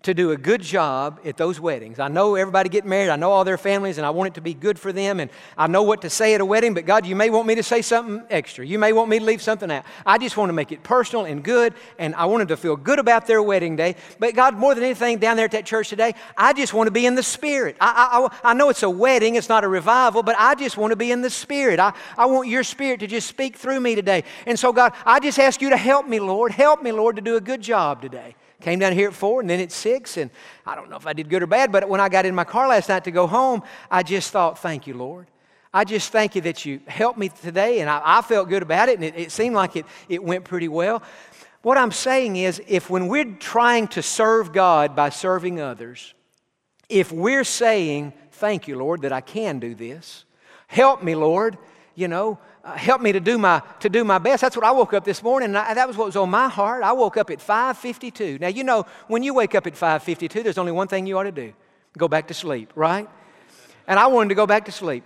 to 0.06 0.14
do 0.14 0.30
a 0.30 0.36
good 0.36 0.62
job 0.62 1.20
at 1.24 1.36
those 1.36 1.60
weddings. 1.60 1.98
I 1.98 2.08
know 2.08 2.36
everybody 2.36 2.68
getting 2.68 2.88
married, 2.88 3.10
I 3.10 3.16
know 3.16 3.30
all 3.30 3.44
their 3.44 3.58
families, 3.58 3.98
and 3.98 4.06
I 4.06 4.10
want 4.10 4.28
it 4.28 4.34
to 4.34 4.40
be 4.40 4.54
good 4.54 4.78
for 4.78 4.92
them, 4.92 5.20
and 5.20 5.30
I 5.58 5.66
know 5.66 5.82
what 5.82 6.02
to 6.02 6.10
say 6.10 6.34
at 6.34 6.40
a 6.40 6.44
wedding, 6.44 6.74
but 6.74 6.86
God, 6.86 7.06
you 7.06 7.16
may 7.16 7.28
want 7.28 7.46
me 7.46 7.56
to 7.56 7.62
say 7.62 7.82
something 7.82 8.24
extra. 8.30 8.64
You 8.64 8.78
may 8.78 8.92
want 8.92 9.10
me 9.10 9.18
to 9.18 9.24
leave 9.24 9.42
something 9.42 9.70
out. 9.70 9.84
I 10.04 10.18
just 10.18 10.36
want 10.36 10.48
to 10.48 10.52
make 10.52 10.70
it 10.70 10.82
personal 10.82 11.24
and 11.24 11.42
good, 11.42 11.74
and 11.98 12.14
I 12.14 12.26
wanted 12.26 12.48
to 12.48 12.56
feel 12.56 12.76
good 12.76 12.98
about 12.98 13.26
their 13.26 13.42
wedding 13.42 13.74
day. 13.74 13.96
But 14.18 14.34
God, 14.34 14.56
more 14.56 14.74
than 14.74 14.84
anything 14.84 15.18
down 15.18 15.36
there 15.36 15.44
at 15.44 15.50
that 15.52 15.66
church 15.66 15.88
today, 15.88 16.14
I 16.36 16.52
just 16.52 16.72
want 16.72 16.86
to 16.86 16.92
be 16.92 17.04
in 17.04 17.16
the 17.16 17.22
Spirit. 17.22 17.76
I, 17.80 18.30
I, 18.44 18.50
I 18.50 18.54
know 18.54 18.70
it's 18.70 18.84
a 18.84 18.90
wedding, 18.90 19.34
it's 19.34 19.48
not 19.48 19.64
a 19.64 19.68
revival, 19.68 20.22
but 20.22 20.36
I 20.38 20.54
just 20.54 20.76
want 20.76 20.92
to 20.92 20.96
be 20.96 21.10
in 21.10 21.20
the 21.20 21.30
Spirit. 21.30 21.80
I, 21.80 21.92
I 22.16 22.26
want 22.26 22.48
your 22.48 22.62
Spirit 22.62 23.00
to 23.00 23.08
just 23.08 23.26
speak 23.26 23.56
through 23.56 23.80
me 23.80 23.96
today. 23.96 24.22
And 24.46 24.56
so, 24.56 24.72
God, 24.72 24.92
I 25.04 25.18
just 25.18 25.40
ask 25.40 25.60
you 25.60 25.70
to 25.70 25.76
help 25.76 26.06
me, 26.06 26.20
Lord. 26.20 26.52
Help 26.52 26.82
me, 26.82 26.92
Lord, 26.92 27.16
to 27.16 27.22
do 27.22 27.36
a 27.36 27.40
good 27.40 27.60
job 27.60 28.00
today. 28.00 28.36
Came 28.60 28.78
down 28.78 28.92
here 28.92 29.08
at 29.08 29.14
four 29.14 29.40
and 29.40 29.50
then 29.50 29.60
at 29.60 29.70
six, 29.70 30.16
and 30.16 30.30
I 30.64 30.74
don't 30.74 30.88
know 30.88 30.96
if 30.96 31.06
I 31.06 31.12
did 31.12 31.28
good 31.28 31.42
or 31.42 31.46
bad, 31.46 31.70
but 31.70 31.88
when 31.88 32.00
I 32.00 32.08
got 32.08 32.24
in 32.24 32.34
my 32.34 32.44
car 32.44 32.68
last 32.68 32.88
night 32.88 33.04
to 33.04 33.10
go 33.10 33.26
home, 33.26 33.62
I 33.90 34.02
just 34.02 34.30
thought, 34.30 34.58
thank 34.58 34.86
you, 34.86 34.94
Lord. 34.94 35.26
I 35.74 35.84
just 35.84 36.10
thank 36.10 36.34
you 36.34 36.40
that 36.42 36.64
you 36.64 36.80
helped 36.86 37.18
me 37.18 37.28
today, 37.28 37.80
and 37.80 37.90
I, 37.90 38.00
I 38.02 38.22
felt 38.22 38.48
good 38.48 38.62
about 38.62 38.88
it, 38.88 38.94
and 38.94 39.04
it, 39.04 39.14
it 39.16 39.30
seemed 39.30 39.54
like 39.54 39.76
it, 39.76 39.84
it 40.08 40.24
went 40.24 40.44
pretty 40.44 40.68
well. 40.68 41.02
What 41.60 41.76
I'm 41.76 41.92
saying 41.92 42.36
is, 42.36 42.62
if 42.66 42.88
when 42.88 43.08
we're 43.08 43.34
trying 43.34 43.88
to 43.88 44.02
serve 44.02 44.52
God 44.52 44.96
by 44.96 45.10
serving 45.10 45.60
others, 45.60 46.14
if 46.88 47.12
we're 47.12 47.44
saying, 47.44 48.12
Thank 48.32 48.68
you, 48.68 48.76
Lord, 48.76 49.02
that 49.02 49.12
I 49.12 49.22
can 49.22 49.58
do 49.58 49.74
this, 49.74 50.26
help 50.66 51.02
me, 51.02 51.14
Lord, 51.14 51.56
you 51.94 52.06
know, 52.06 52.38
uh, 52.66 52.76
help 52.76 53.00
me 53.00 53.12
to 53.12 53.20
do 53.20 53.38
my 53.38 53.62
to 53.78 53.88
do 53.88 54.02
my 54.02 54.18
best. 54.18 54.40
That's 54.40 54.56
what 54.56 54.64
I 54.64 54.72
woke 54.72 54.92
up 54.92 55.04
this 55.04 55.22
morning, 55.22 55.50
and 55.50 55.58
I, 55.58 55.74
that 55.74 55.86
was 55.86 55.96
what 55.96 56.06
was 56.06 56.16
on 56.16 56.28
my 56.28 56.48
heart. 56.48 56.82
I 56.82 56.92
woke 56.92 57.16
up 57.16 57.30
at 57.30 57.38
5:52. 57.38 58.40
Now 58.40 58.48
you 58.48 58.64
know 58.64 58.84
when 59.06 59.22
you 59.22 59.34
wake 59.34 59.54
up 59.54 59.68
at 59.68 59.74
5:52, 59.74 60.42
there's 60.42 60.58
only 60.58 60.72
one 60.72 60.88
thing 60.88 61.06
you 61.06 61.16
ought 61.16 61.22
to 61.22 61.32
do: 61.32 61.52
go 61.96 62.08
back 62.08 62.26
to 62.26 62.34
sleep, 62.34 62.72
right? 62.74 63.08
And 63.86 64.00
I 64.00 64.08
wanted 64.08 64.30
to 64.30 64.34
go 64.34 64.46
back 64.46 64.64
to 64.64 64.72
sleep. 64.72 65.04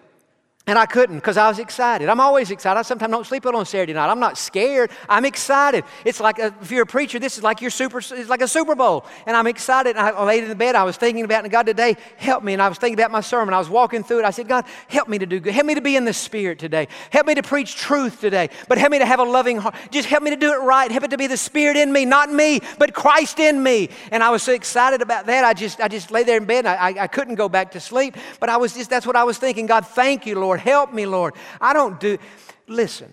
And 0.67 0.79
I 0.79 0.85
couldn't 0.85 1.17
because 1.17 1.39
I 1.39 1.49
was 1.49 1.59
excited. 1.59 2.09
I'm 2.09 2.21
always 2.21 2.51
excited. 2.51 2.79
I 2.79 2.83
sometimes 2.83 3.11
don't 3.11 3.27
sleep 3.27 3.45
well 3.47 3.57
on 3.57 3.65
Saturday 3.65 3.95
night. 3.95 4.11
I'm 4.11 4.21
not 4.21 4.37
scared. 4.37 4.91
I'm 5.09 5.25
excited. 5.25 5.85
It's 6.05 6.21
like 6.21 6.39
a, 6.39 6.55
if 6.61 6.71
you're 6.71 6.83
a 6.83 6.87
preacher, 6.87 7.19
this 7.19 7.39
is 7.39 7.43
like 7.43 7.63
your 7.63 7.71
super. 7.71 7.99
It's 7.99 8.29
like 8.29 8.43
a 8.43 8.47
Super 8.47 8.75
Bowl, 8.75 9.07
and 9.27 9.37
I'm 9.37 9.47
excited. 9.47 9.97
And 9.97 9.99
I 9.99 10.23
laid 10.23 10.43
in 10.43 10.51
the 10.51 10.55
bed. 10.55 10.75
I 10.77 10.85
was 10.85 10.99
thinking 10.99 11.25
about, 11.25 11.49
God 11.51 11.65
today 11.65 11.97
help 12.19 12.45
me. 12.45 12.53
And 12.53 12.61
I 12.61 12.69
was 12.69 12.77
thinking 12.77 13.01
about 13.01 13.11
my 13.11 13.23
sermon. 13.23 13.55
I 13.55 13.59
was 13.59 13.71
walking 13.71 14.05
through 14.05 14.21
it. 14.21 14.25
I 14.27 14.31
said, 14.31 14.49
God, 14.49 14.67
help 14.89 15.09
me 15.09 15.19
to 15.19 15.27
do 15.27 15.41
good. 15.41 15.55
Help 15.55 15.67
me 15.67 15.75
to 15.75 15.81
be 15.81 15.97
in 15.97 16.05
the 16.05 16.13
Spirit 16.13 16.59
today. 16.59 16.89
Help 17.09 17.27
me 17.27 17.35
to 17.35 17.43
preach 17.43 17.75
truth 17.75 18.21
today. 18.21 18.51
But 18.69 18.77
help 18.77 18.93
me 18.93 18.99
to 18.99 19.07
have 19.07 19.19
a 19.19 19.25
loving 19.25 19.57
heart. 19.57 19.75
Just 19.91 20.09
help 20.09 20.23
me 20.23 20.31
to 20.31 20.37
do 20.37 20.53
it 20.53 20.59
right. 20.59 20.93
Help 20.93 21.05
it 21.05 21.11
to 21.11 21.19
be 21.19 21.27
the 21.27 21.39
Spirit 21.39 21.79
in 21.79 21.91
me, 21.91 22.05
not 22.05 22.31
me, 22.31 22.61
but 22.79 22.93
Christ 22.93 23.39
in 23.41 23.63
me. 23.63 23.89
And 24.13 24.23
I 24.23 24.29
was 24.29 24.43
so 24.43 24.53
excited 24.53 25.01
about 25.01 25.25
that. 25.27 25.43
I 25.43 25.55
just, 25.55 25.81
I 25.81 25.89
just 25.89 26.11
lay 26.11 26.23
there 26.23 26.37
in 26.37 26.45
bed. 26.45 26.67
I, 26.67 26.75
I, 26.75 26.89
I 27.01 27.07
couldn't 27.07 27.37
go 27.37 27.49
back 27.49 27.73
to 27.73 27.81
sleep. 27.81 28.17
But 28.39 28.51
I 28.51 28.59
was 28.59 28.75
just. 28.75 28.91
That's 28.91 29.07
what 29.07 29.17
I 29.17 29.25
was 29.25 29.39
thinking. 29.39 29.67
God, 29.67 29.87
thank 29.87 30.27
you, 30.27 30.39
Lord. 30.39 30.50
Help 30.59 30.93
me, 30.93 31.07
Lord. 31.07 31.35
I 31.61 31.73
don't 31.73 32.01
do, 32.01 32.19
listen, 32.67 33.13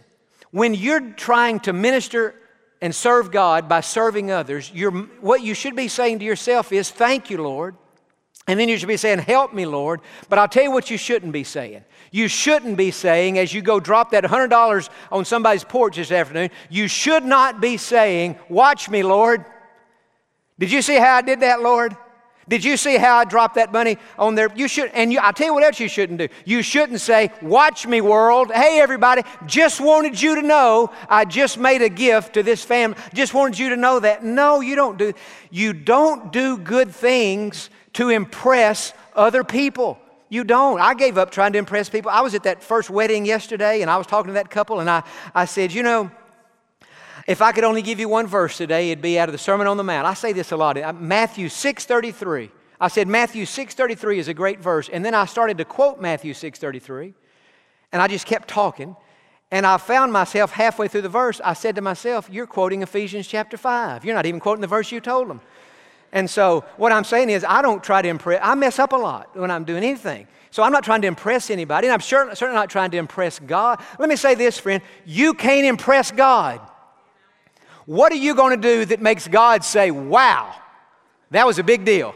when 0.52 0.74
you're 0.74 1.12
trying 1.12 1.60
to 1.62 1.74
minister 1.74 2.34
and 2.82 2.94
serve 2.94 3.32
God 3.32 3.68
by 3.68 3.82
serving 3.82 4.32
others, 4.32 4.72
you're, 4.74 4.92
what 4.92 5.42
you 5.42 5.54
should 5.54 5.76
be 5.76 5.88
saying 5.88 6.20
to 6.20 6.26
yourself 6.26 6.72
is, 6.72 6.90
Thank 6.90 7.30
you, 7.30 7.42
Lord. 7.42 7.76
And 8.48 8.58
then 8.58 8.70
you 8.70 8.78
should 8.78 8.88
be 8.88 8.98
saying, 8.98 9.20
Help 9.20 9.54
me, 9.54 9.66
Lord. 9.66 10.02
But 10.30 10.40
I'll 10.40 10.48
tell 10.48 10.64
you 10.64 10.72
what 10.72 10.90
you 10.90 10.98
shouldn't 10.98 11.34
be 11.34 11.44
saying. 11.44 11.84
You 12.12 12.28
shouldn't 12.28 12.78
be 12.78 12.92
saying, 12.92 13.38
as 13.38 13.54
you 13.54 13.62
go 13.62 13.80
drop 13.80 14.12
that 14.12 14.24
$100 14.24 14.90
on 15.12 15.26
somebody's 15.26 15.66
porch 15.66 15.98
this 15.98 16.12
afternoon, 16.12 16.50
you 16.70 16.88
should 16.88 17.26
not 17.26 17.60
be 17.60 17.78
saying, 17.78 18.38
Watch 18.50 18.90
me, 18.90 19.04
Lord. 19.04 19.44
Did 20.60 20.72
you 20.72 20.82
see 20.82 20.96
how 20.96 21.16
I 21.16 21.22
did 21.22 21.42
that, 21.42 21.62
Lord? 21.62 21.96
Did 22.50 22.64
you 22.64 22.78
see 22.78 22.96
how 22.98 23.18
I 23.18 23.26
dropped 23.26 23.56
that 23.56 23.74
money 23.74 23.98
on 24.18 24.36
there? 24.36 24.50
You 24.56 24.70
should, 24.70 24.90
and 24.94 25.12
you, 25.12 25.20
I'll 25.20 25.34
tell 25.34 25.48
you 25.48 25.54
what 25.54 25.64
else 25.64 25.80
you 25.80 25.90
shouldn't 25.90 26.20
do. 26.20 26.30
You 26.46 26.62
shouldn't 26.62 27.02
say, 27.02 27.32
Watch 27.42 27.86
me, 27.86 28.00
world. 28.00 28.52
Hey, 28.54 28.80
everybody, 28.80 29.24
just 29.46 29.82
wanted 29.82 30.22
you 30.22 30.36
to 30.36 30.42
know 30.42 30.90
I 31.10 31.26
just 31.26 31.58
made 31.58 31.82
a 31.82 31.90
gift 31.90 32.36
to 32.36 32.44
this 32.44 32.64
family. 32.64 32.98
Just 33.14 33.34
wanted 33.34 33.60
you 33.60 33.70
to 33.70 33.78
know 33.78 34.00
that. 34.00 34.24
No, 34.24 34.62
you 34.62 34.76
don't 34.76 34.98
do. 34.98 35.14
You 35.52 35.74
don't 35.74 36.32
do 36.32 36.58
good 36.58 36.92
things 36.92 37.70
to 37.94 38.10
impress 38.10 38.94
other 39.14 39.44
people. 39.44 40.00
You 40.30 40.44
don't. 40.44 40.80
I 40.80 40.94
gave 40.94 41.18
up 41.18 41.32
trying 41.32 41.54
to 41.54 41.60
impress 41.60 41.90
people. 41.90 42.12
I 42.12 42.22
was 42.22 42.34
at 42.34 42.44
that 42.44 42.64
first 42.64 42.90
wedding 42.90 43.26
yesterday 43.26 43.82
and 43.82 43.92
I 43.92 43.98
was 43.98 44.08
talking 44.08 44.28
to 44.28 44.34
that 44.34 44.50
couple 44.50 44.80
and 44.80 44.90
I, 44.90 45.04
I 45.36 45.46
said, 45.46 45.74
You 45.74 45.84
know, 45.84 46.12
if 47.28 47.42
I 47.42 47.52
could 47.52 47.66
only 47.66 47.82
give 47.82 48.00
you 48.00 48.08
one 48.08 48.26
verse 48.26 48.58
today, 48.58 48.90
it'd 48.90 49.02
be 49.02 49.20
out 49.20 49.28
of 49.28 49.34
the 49.34 49.38
Sermon 49.38 49.68
on 49.68 49.76
the 49.76 49.84
Mount. 49.84 50.08
I 50.08 50.14
say 50.14 50.32
this 50.32 50.54
a 50.54 50.58
lot. 50.58 50.78
Uh, 50.78 50.94
Matthew 50.94 51.50
6:33. 51.50 52.50
I 52.80 52.88
said 52.88 53.08
Matthew 53.08 53.46
6:33 53.46 54.18
is 54.18 54.30
a 54.30 54.34
great 54.34 54.62
verse, 54.62 54.88
and 54.88 55.04
then 55.04 55.14
I 55.14 55.26
started 55.26 55.58
to 55.58 55.66
quote 55.66 56.00
Matthew 56.00 56.34
6:33, 56.34 57.14
and 57.92 58.02
I 58.02 58.08
just 58.08 58.26
kept 58.26 58.48
talking, 58.48 58.96
and 59.52 59.66
I 59.66 59.78
found 59.78 60.14
myself 60.14 60.52
halfway 60.52 60.88
through 60.88 61.02
the 61.02 61.10
verse. 61.10 61.42
I 61.44 61.54
said 61.54 61.76
to 61.76 61.82
myself, 61.82 62.30
"You're 62.32 62.48
quoting 62.48 62.82
Ephesians 62.82 63.28
chapter 63.28 63.58
5. 63.58 64.06
You're 64.06 64.16
not 64.16 64.26
even 64.26 64.40
quoting 64.40 64.62
the 64.62 64.68
verse 64.68 64.92
you 64.92 65.02
told 65.02 65.30
them." 65.30 65.42
And 66.14 66.30
so 66.30 66.64
what 66.78 66.94
I'm 66.94 67.04
saying 67.04 67.30
is, 67.30 67.44
I 67.44 67.62
don't 67.62 67.84
try 67.84 68.02
to 68.02 68.08
impress. 68.08 68.40
I 68.42 68.56
mess 68.56 68.80
up 68.80 68.94
a 68.94 68.96
lot 68.96 69.36
when 69.36 69.52
I'm 69.52 69.66
doing 69.66 69.84
anything. 69.84 70.28
So 70.52 70.64
I'm 70.64 70.72
not 70.72 70.86
trying 70.86 71.02
to 71.02 71.08
impress 71.08 71.50
anybody, 71.50 71.88
and 71.88 71.94
I'm 71.94 72.00
sure, 72.00 72.34
certainly 72.36 72.56
not 72.56 72.70
trying 72.70 72.92
to 72.92 72.98
impress 72.98 73.38
God. 73.40 73.82
Let 74.00 74.08
me 74.08 74.16
say 74.16 74.34
this, 74.34 74.58
friend: 74.58 74.82
you 75.06 75.34
can't 75.34 75.66
impress 75.66 76.12
God. 76.12 76.62
What 77.88 78.12
are 78.12 78.18
you 78.18 78.36
going 78.36 78.52
to 78.52 78.62
do 78.62 78.84
that 78.84 79.02
makes 79.02 79.30
God 79.30 79.64
say, 79.64 79.92
wow, 79.92 80.54
that 81.32 81.48
was 81.48 81.58
a 81.58 81.64
big 81.64 81.86
deal? 81.86 82.14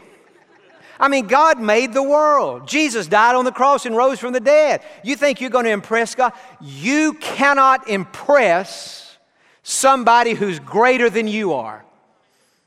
I 1.00 1.08
mean, 1.08 1.26
God 1.26 1.58
made 1.58 1.94
the 1.94 2.02
world. 2.02 2.68
Jesus 2.68 3.06
died 3.06 3.34
on 3.34 3.46
the 3.46 3.52
cross 3.52 3.86
and 3.86 3.96
rose 3.96 4.20
from 4.20 4.34
the 4.34 4.40
dead. 4.40 4.82
You 5.02 5.16
think 5.16 5.40
you're 5.40 5.48
going 5.48 5.64
to 5.64 5.70
impress 5.70 6.14
God? 6.14 6.34
You 6.60 7.14
cannot 7.14 7.88
impress 7.88 9.16
somebody 9.62 10.34
who's 10.34 10.60
greater 10.60 11.08
than 11.08 11.26
you 11.26 11.54
are. 11.54 11.82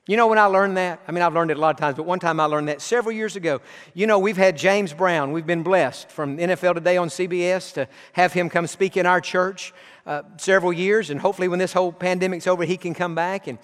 You 0.07 0.17
know 0.17 0.25
when 0.25 0.39
I 0.39 0.45
learned 0.45 0.77
that? 0.77 0.99
I 1.07 1.11
mean, 1.11 1.21
I've 1.21 1.33
learned 1.35 1.51
it 1.51 1.57
a 1.57 1.59
lot 1.59 1.75
of 1.75 1.79
times, 1.79 1.95
but 1.95 2.07
one 2.07 2.19
time 2.19 2.39
I 2.39 2.45
learned 2.45 2.69
that 2.69 2.81
several 2.81 3.15
years 3.15 3.35
ago. 3.35 3.61
You 3.93 4.07
know, 4.07 4.17
we've 4.17 4.37
had 4.37 4.57
James 4.57 4.93
Brown. 4.93 5.31
We've 5.31 5.45
been 5.45 5.63
blessed 5.63 6.09
from 6.09 6.37
NFL 6.37 6.73
Today 6.73 6.97
on 6.97 7.09
CBS 7.09 7.71
to 7.73 7.87
have 8.13 8.33
him 8.33 8.49
come 8.49 8.65
speak 8.65 8.97
in 8.97 9.05
our 9.05 9.21
church 9.21 9.73
uh, 10.05 10.23
several 10.37 10.71
years, 10.71 11.09
and 11.09 11.19
hopefully, 11.19 11.47
when 11.47 11.59
this 11.59 11.73
whole 11.73 11.91
pandemic's 11.91 12.47
over, 12.47 12.63
he 12.63 12.77
can 12.77 12.93
come 12.93 13.15
back. 13.15 13.47
And 13.47 13.57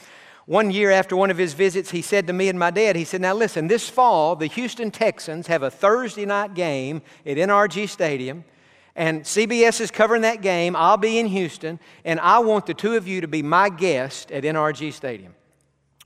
one 0.45 0.71
year 0.71 0.91
after 0.91 1.15
one 1.15 1.30
of 1.30 1.38
his 1.38 1.54
visits, 1.54 1.91
he 1.91 2.01
said 2.01 2.27
to 2.27 2.34
me 2.34 2.49
and 2.49 2.58
my 2.58 2.71
dad, 2.71 2.95
he 2.95 3.06
said, 3.06 3.21
Now 3.21 3.34
listen, 3.34 3.67
this 3.67 3.89
fall, 3.89 4.36
the 4.36 4.47
Houston 4.47 4.91
Texans 4.91 5.47
have 5.47 5.63
a 5.63 5.71
Thursday 5.71 6.25
night 6.25 6.54
game 6.56 7.01
at 7.25 7.38
NRG 7.38 7.88
Stadium, 7.88 8.43
and 8.95 9.23
CBS 9.23 9.80
is 9.80 9.91
covering 9.91 10.23
that 10.23 10.41
game. 10.41 10.75
I'll 10.75 10.97
be 10.97 11.19
in 11.19 11.27
Houston, 11.27 11.80
and 12.04 12.19
I 12.19 12.39
want 12.39 12.65
the 12.65 12.73
two 12.73 12.95
of 12.95 13.08
you 13.08 13.21
to 13.21 13.27
be 13.27 13.43
my 13.43 13.69
guest 13.69 14.32
at 14.32 14.43
NRG 14.43 14.93
Stadium. 14.93 15.36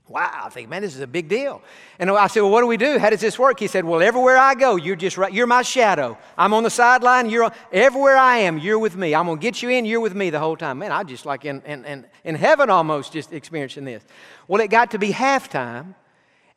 Wow, 0.08 0.42
I 0.44 0.48
think, 0.50 0.68
man, 0.68 0.82
this 0.82 0.94
is 0.94 1.00
a 1.00 1.06
big 1.06 1.28
deal. 1.28 1.60
And 1.98 2.10
I 2.10 2.28
said, 2.28 2.42
Well, 2.42 2.52
what 2.52 2.60
do 2.60 2.68
we 2.68 2.76
do? 2.76 2.96
How 2.96 3.10
does 3.10 3.20
this 3.20 3.40
work? 3.40 3.58
He 3.58 3.66
said, 3.66 3.84
Well, 3.84 4.00
everywhere 4.00 4.36
I 4.36 4.54
go, 4.54 4.76
you're 4.76 4.94
just 4.94 5.18
right. 5.18 5.32
You're 5.32 5.48
my 5.48 5.62
shadow. 5.62 6.16
I'm 6.38 6.54
on 6.54 6.62
the 6.62 6.70
sideline. 6.70 7.28
You're 7.28 7.44
on, 7.44 7.52
everywhere 7.72 8.16
I 8.16 8.38
am, 8.38 8.58
you're 8.58 8.78
with 8.78 8.96
me. 8.96 9.16
I'm 9.16 9.26
going 9.26 9.38
to 9.38 9.42
get 9.42 9.62
you 9.62 9.70
in, 9.70 9.84
you're 9.84 10.00
with 10.00 10.14
me 10.14 10.30
the 10.30 10.38
whole 10.38 10.56
time. 10.56 10.78
Man, 10.78 10.92
I 10.92 11.02
just 11.02 11.26
like 11.26 11.44
in, 11.44 11.60
in, 11.62 11.84
in, 11.84 12.06
in 12.22 12.34
heaven 12.36 12.70
almost 12.70 13.12
just 13.12 13.32
experiencing 13.32 13.84
this. 13.84 14.04
Well, 14.46 14.60
it 14.60 14.68
got 14.68 14.92
to 14.92 14.98
be 14.98 15.10
halftime, 15.10 15.96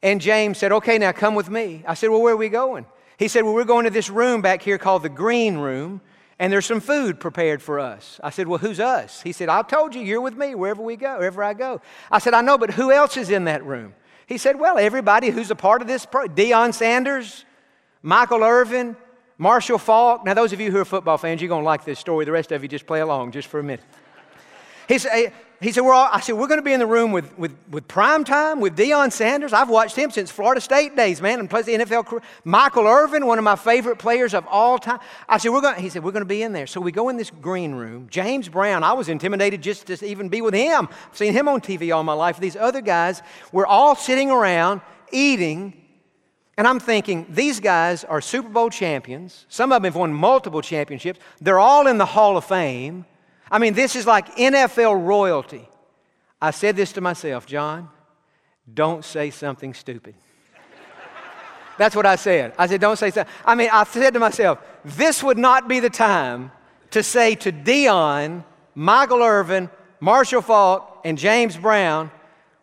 and 0.03 0.21
James 0.21 0.59
said, 0.59 0.71
Okay, 0.71 0.99
now 0.99 1.11
come 1.11 1.33
with 1.33 1.49
me. 1.49 1.83
I 1.87 1.95
said, 1.95 2.11
Well, 2.11 2.21
where 2.21 2.35
are 2.35 2.37
we 2.37 2.49
going? 2.49 2.85
He 3.17 3.27
said, 3.27 3.45
Well, 3.45 3.55
we're 3.55 3.65
going 3.65 3.85
to 3.85 3.91
this 3.91 4.11
room 4.11 4.43
back 4.43 4.61
here 4.61 4.77
called 4.77 5.01
the 5.01 5.09
green 5.09 5.57
room. 5.57 6.01
And 6.39 6.51
there's 6.53 6.65
some 6.65 6.79
food 6.79 7.19
prepared 7.19 7.61
for 7.61 7.79
us. 7.79 8.19
I 8.23 8.29
said, 8.29 8.47
Well, 8.47 8.59
who's 8.59 8.79
us? 8.79 9.21
He 9.21 9.33
said, 9.33 9.49
I 9.49 9.61
told 9.61 9.93
you, 9.93 10.01
you're 10.01 10.21
with 10.21 10.37
me 10.37 10.55
wherever 10.55 10.81
we 10.81 10.95
go, 10.95 11.17
wherever 11.17 11.43
I 11.43 11.53
go. 11.53 11.81
I 12.09 12.19
said, 12.19 12.33
I 12.33 12.41
know, 12.41 12.57
but 12.57 12.71
who 12.71 12.91
else 12.91 13.17
is 13.17 13.29
in 13.29 13.43
that 13.43 13.65
room? 13.65 13.93
He 14.25 14.37
said, 14.37 14.57
Well, 14.57 14.77
everybody 14.77 15.29
who's 15.29 15.51
a 15.51 15.55
part 15.55 15.81
of 15.81 15.87
this 15.87 16.05
program. 16.05 16.35
Deion 16.35 16.73
Sanders, 16.73 17.43
Michael 18.01 18.43
Irvin, 18.43 18.95
Marshall 19.37 19.77
Faulk. 19.77 20.23
Now, 20.23 20.33
those 20.33 20.53
of 20.53 20.61
you 20.61 20.71
who 20.71 20.79
are 20.79 20.85
football 20.85 21.17
fans, 21.17 21.41
you're 21.41 21.49
going 21.49 21.63
to 21.63 21.65
like 21.65 21.83
this 21.83 21.99
story. 21.99 22.23
The 22.23 22.31
rest 22.31 22.51
of 22.53 22.63
you 22.63 22.69
just 22.69 22.87
play 22.87 23.01
along 23.01 23.31
just 23.31 23.47
for 23.47 23.59
a 23.59 23.63
minute. 23.63 23.83
He 24.87 24.97
said, 24.97 25.33
he 25.61 25.73
said, 25.73 25.81
we're 25.81 25.93
all, 25.93 26.07
I 26.09 26.21
said, 26.21 26.35
we're 26.35 26.47
going 26.47 26.59
to 26.59 26.63
be 26.63 26.71
in 26.71 26.79
the 26.79 26.87
room 26.87 27.11
with, 27.11 27.37
with, 27.37 27.53
with 27.69 27.85
prime 27.85 28.23
time, 28.23 28.61
with 28.61 28.77
Deion 28.77 29.11
Sanders. 29.11 29.51
I've 29.51 29.69
watched 29.69 29.95
him 29.95 30.09
since 30.09 30.31
Florida 30.31 30.61
State 30.61 30.95
days, 30.95 31.21
man, 31.21 31.41
and 31.41 31.49
plays 31.49 31.65
the 31.65 31.73
NFL. 31.73 32.23
Michael 32.45 32.87
Irvin, 32.87 33.25
one 33.25 33.37
of 33.37 33.43
my 33.43 33.57
favorite 33.57 33.97
players 33.97 34.33
of 34.33 34.47
all 34.47 34.79
time. 34.79 34.99
I 35.27 35.37
said, 35.37 35.49
we're 35.51 35.59
going, 35.59 35.81
he 35.81 35.89
said, 35.89 36.01
we're 36.01 36.13
going 36.13 36.21
to 36.21 36.29
be 36.29 36.43
in 36.43 36.53
there. 36.53 36.65
So 36.65 36.79
we 36.79 36.93
go 36.93 37.09
in 37.09 37.17
this 37.17 37.29
green 37.29 37.73
room. 37.73 38.07
James 38.09 38.47
Brown, 38.47 38.83
I 38.83 38.93
was 38.93 39.09
intimidated 39.09 39.61
just 39.61 39.87
to 39.87 40.05
even 40.05 40.29
be 40.29 40.41
with 40.41 40.53
him. 40.53 40.87
I've 40.89 41.17
seen 41.17 41.33
him 41.33 41.49
on 41.49 41.59
TV 41.59 41.93
all 41.93 42.03
my 42.03 42.13
life. 42.13 42.39
These 42.39 42.55
other 42.55 42.79
guys, 42.79 43.21
we're 43.51 43.67
all 43.67 43.95
sitting 43.95 44.31
around 44.31 44.79
eating. 45.11 45.73
And 46.57 46.67
I'm 46.67 46.79
thinking, 46.79 47.25
these 47.29 47.59
guys 47.59 48.05
are 48.05 48.21
Super 48.21 48.49
Bowl 48.49 48.69
champions. 48.69 49.45
Some 49.49 49.73
of 49.73 49.81
them 49.81 49.91
have 49.91 49.99
won 49.99 50.13
multiple 50.13 50.61
championships. 50.61 51.19
They're 51.41 51.59
all 51.59 51.87
in 51.87 51.97
the 51.97 52.05
Hall 52.05 52.37
of 52.37 52.45
Fame. 52.45 53.05
I 53.51 53.59
mean, 53.59 53.73
this 53.73 53.95
is 53.95 54.05
like 54.05 54.35
NFL 54.35 55.05
royalty. 55.05 55.67
I 56.41 56.51
said 56.51 56.75
this 56.75 56.93
to 56.93 57.01
myself, 57.01 57.45
Jon, 57.45 57.89
don't 58.71 59.03
say 59.03 59.29
something 59.29 59.73
stupid. 59.73 60.15
That's 61.77 61.95
what 61.95 62.05
I 62.05 62.17
said. 62.17 62.53
I 62.57 62.67
said, 62.67 62.81
don't 62.81 62.97
say 62.97 63.09
something. 63.09 63.33
I 63.45 63.55
mean, 63.55 63.69
I 63.71 63.85
said 63.85 64.13
to 64.13 64.19
myself, 64.19 64.59
this 64.83 65.23
would 65.23 65.37
not 65.37 65.67
be 65.67 65.79
the 65.79 65.89
time 65.89 66.51
to 66.91 67.01
say 67.01 67.35
to 67.35 67.51
Deion, 67.51 68.43
Michael 68.75 69.23
Irvin, 69.23 69.69
Marshall 69.99 70.41
Faulk, 70.41 71.01
and 71.05 71.17
James 71.17 71.55
Brown, 71.55 72.11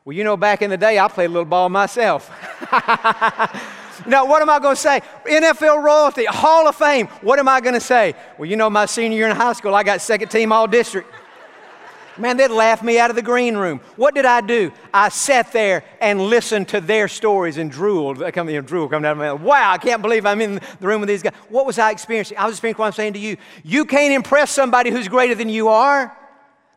well, 0.04 0.14
you 0.14 0.22
know, 0.22 0.36
back 0.36 0.62
in 0.62 0.70
the 0.70 0.76
day, 0.76 0.98
I 0.98 1.08
played 1.08 1.26
a 1.26 1.32
little 1.32 1.44
ball 1.44 1.68
myself. 1.68 2.30
now, 4.06 4.26
what 4.26 4.42
am 4.42 4.50
I 4.50 4.58
going 4.58 4.76
to 4.76 4.80
say? 4.80 5.00
NFL 5.24 5.82
royalty, 5.82 6.24
Hall 6.26 6.68
of 6.68 6.76
Fame. 6.76 7.06
What 7.22 7.38
am 7.38 7.48
I 7.48 7.60
going 7.60 7.74
to 7.74 7.80
say? 7.80 8.14
Well, 8.38 8.48
you 8.48 8.56
know, 8.56 8.68
my 8.68 8.86
senior 8.86 9.16
year 9.16 9.28
in 9.28 9.36
high 9.36 9.52
school, 9.52 9.74
I 9.74 9.82
got 9.82 10.00
second 10.00 10.28
team 10.30 10.52
all 10.52 10.66
district. 10.66 11.10
Man, 12.18 12.38
they'd 12.38 12.48
laugh 12.48 12.82
me 12.82 12.98
out 12.98 13.10
of 13.10 13.16
the 13.16 13.22
green 13.22 13.56
room. 13.56 13.80
What 13.96 14.14
did 14.14 14.24
I 14.24 14.40
do? 14.40 14.72
I 14.92 15.10
sat 15.10 15.52
there 15.52 15.84
and 16.00 16.20
listened 16.20 16.68
to 16.68 16.80
their 16.80 17.08
stories 17.08 17.58
and 17.58 17.70
drooled. 17.70 18.22
I 18.22 18.30
come, 18.30 18.48
you 18.48 18.56
know, 18.56 18.62
drool 18.62 18.88
coming 18.88 19.04
out 19.04 19.12
of 19.12 19.18
my 19.18 19.26
mouth. 19.26 19.40
Wow, 19.42 19.70
I 19.70 19.76
can't 19.76 20.00
believe 20.00 20.24
I'm 20.24 20.40
in 20.40 20.60
the 20.80 20.86
room 20.86 21.00
with 21.00 21.08
these 21.08 21.22
guys. 21.22 21.34
What 21.50 21.66
was 21.66 21.78
I 21.78 21.90
experiencing? 21.90 22.38
I 22.38 22.46
was 22.46 22.54
experiencing 22.54 22.80
what 22.80 22.86
I'm 22.86 22.92
saying 22.92 23.12
to 23.14 23.18
you. 23.18 23.36
You 23.64 23.84
can't 23.84 24.14
impress 24.14 24.50
somebody 24.50 24.90
who's 24.90 25.08
greater 25.08 25.34
than 25.34 25.50
you 25.50 25.68
are. 25.68 26.16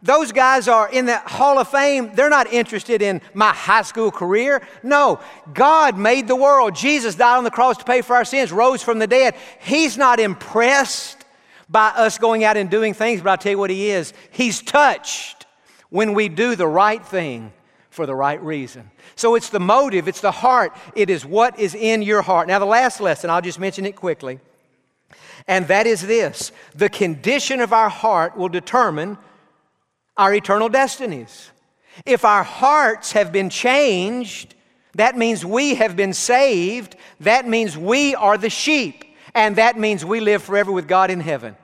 Those 0.02 0.32
guys 0.32 0.70
are 0.70 0.90
in 0.90 1.06
the 1.06 1.18
Hall 1.18 1.60
of 1.60 1.68
Fame. 1.68 2.12
They're 2.14 2.30
not 2.30 2.52
interested 2.54 3.02
in 3.02 3.22
my 3.34 3.52
high 3.52 3.82
school 3.82 4.12
career. 4.12 4.66
No, 4.82 5.20
God 5.54 5.98
made 5.98 6.28
the 6.28 6.38
world. 6.38 6.74
Jesus 6.76 7.16
died 7.16 7.38
on 7.38 7.44
the 7.44 7.52
cross 7.52 7.78
to 7.78 7.84
pay 7.84 8.02
for 8.02 8.16
our 8.16 8.24
sins, 8.24 8.52
rose 8.52 8.82
from 8.82 9.00
the 9.00 9.08
dead. 9.08 9.36
He's 9.60 9.98
not 9.98 10.20
impressed 10.20 11.26
by 11.70 11.90
us 11.90 12.18
going 12.18 12.44
out 12.44 12.56
and 12.56 12.70
doing 12.70 12.94
things, 12.94 13.22
but 13.22 13.30
I'll 13.30 13.38
tell 13.38 13.52
you 13.52 13.58
what 13.58 13.70
He 13.70 13.90
is. 13.90 14.14
He's 14.32 14.62
touched 14.62 15.46
when 15.90 16.14
we 16.14 16.30
do 16.30 16.56
the 16.56 16.68
right 16.68 17.06
thing 17.06 17.52
for 17.90 18.06
the 18.06 18.16
right 18.16 18.42
reason. 18.42 18.90
So 19.16 19.36
it's 19.36 19.50
the 19.50 19.60
motive, 19.60 20.08
it's 20.08 20.22
the 20.22 20.32
heart, 20.32 20.74
it 20.96 21.10
is 21.10 21.26
what 21.26 21.60
is 21.60 21.76
in 21.76 22.02
your 22.02 22.22
heart. 22.22 22.48
Now, 22.48 22.60
the 22.60 22.66
last 22.66 23.02
lesson, 23.02 23.30
I'll 23.30 23.42
just 23.42 23.60
mention 23.60 23.86
it 23.86 23.98
quickly, 23.98 24.40
and 25.48 25.68
that 25.68 25.86
is 25.88 26.02
this 26.02 26.54
the 26.74 26.90
condition 26.90 27.60
of 27.60 27.74
our 27.74 27.90
heart 27.90 28.38
will 28.38 28.48
determine 28.48 29.18
our 30.20 30.34
eternal 30.34 30.68
destinies. 30.68 31.50
If 32.06 32.26
our 32.26 32.44
hearts 32.44 33.14
have 33.14 33.32
been 33.32 33.50
changed, 33.50 34.54
that 34.96 35.18
means 35.18 35.46
we 35.46 35.76
have 35.76 35.96
been 35.96 36.12
saved. 36.12 36.98
That 37.22 37.48
means 37.48 37.78
we 37.78 38.16
are 38.16 38.38
the 38.38 38.50
sheep. 38.50 39.06
And 39.34 39.56
that 39.56 39.80
means 39.80 40.04
we 40.04 40.20
live 40.20 40.44
forever 40.44 40.74
with 40.74 40.90
God 40.90 41.10
in 41.10 41.22
heaven. 41.22 41.56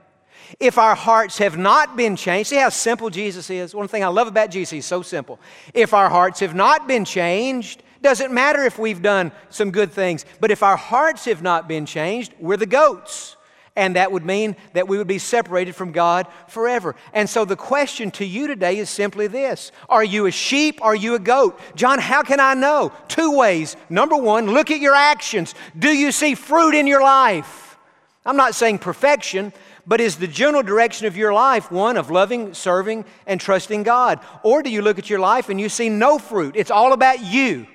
If 0.57 0.77
our 0.77 0.95
hearts 0.95 1.37
have 1.39 1.57
not 1.57 1.97
been 1.97 2.15
changed, 2.15 2.49
see 2.49 2.55
how 2.55 2.69
simple 2.69 3.09
Jesus 3.09 3.49
is? 3.49 3.75
One 3.75 3.89
thing 3.89 4.05
I 4.05 4.07
love 4.07 4.27
about 4.27 4.51
Jesus, 4.51 4.69
he's 4.71 4.85
so 4.85 5.01
simple. 5.01 5.37
If 5.73 5.93
our 5.93 6.09
hearts 6.09 6.39
have 6.39 6.55
not 6.55 6.87
been 6.87 7.03
changed, 7.03 7.83
doesn't 8.01 8.33
matter 8.33 8.63
if 8.63 8.79
we've 8.79 9.01
done 9.01 9.33
some 9.49 9.69
good 9.69 9.91
things, 9.91 10.25
but 10.39 10.49
if 10.49 10.63
our 10.63 10.77
hearts 10.77 11.25
have 11.25 11.41
not 11.41 11.67
been 11.67 11.85
changed, 11.85 12.33
we're 12.39 12.55
the 12.55 12.65
goats. 12.65 13.34
And 13.75 13.97
that 13.97 14.11
would 14.11 14.25
mean 14.25 14.55
that 14.73 14.87
we 14.87 14.97
would 14.97 15.07
be 15.07 15.19
separated 15.19 15.75
from 15.75 15.91
God 15.91 16.27
forever. 16.47 16.95
And 17.13 17.29
so 17.29 17.43
the 17.43 17.57
question 17.57 18.09
to 18.11 18.25
you 18.25 18.47
today 18.47 18.77
is 18.77 18.89
simply 18.89 19.27
this 19.27 19.71
Are 19.89 20.03
you 20.03 20.27
a 20.27 20.31
sheep? 20.31 20.79
Are 20.81 20.95
you 20.95 21.15
a 21.15 21.19
goat? 21.19 21.59
Jon, 21.75 21.99
how 21.99 22.23
can 22.23 22.39
I 22.39 22.53
know? 22.53 22.93
Two 23.07 23.37
ways. 23.37 23.75
Number 23.89 24.15
one, 24.15 24.47
look 24.47 24.71
at 24.71 24.79
your 24.79 24.95
actions. 24.95 25.53
Do 25.77 25.89
you 25.89 26.11
see 26.11 26.35
fruit 26.35 26.73
in 26.73 26.87
your 26.87 27.01
life? 27.01 27.77
I'm 28.25 28.37
not 28.37 28.55
saying 28.55 28.79
perfection, 28.79 29.53
but 29.85 30.01
is 30.01 30.15
the 30.15 30.27
general 30.27 30.63
direction 30.63 31.05
of 31.05 31.15
your 31.15 31.33
life 31.33 31.71
one 31.71 31.97
of 31.97 32.09
loving, 32.09 32.53
serving, 32.53 33.05
and 33.27 33.39
trusting 33.39 33.83
God? 33.83 34.19
Or 34.41 34.63
do 34.63 34.69
you 34.69 34.81
look 34.81 34.97
at 34.97 35.09
your 35.09 35.19
life 35.19 35.49
and 35.49 35.59
you 35.59 35.69
see 35.69 35.89
no 35.89 36.17
fruit? 36.17 36.55
It's 36.55 36.71
all 36.71 36.93
about 36.93 37.21
you. 37.21 37.67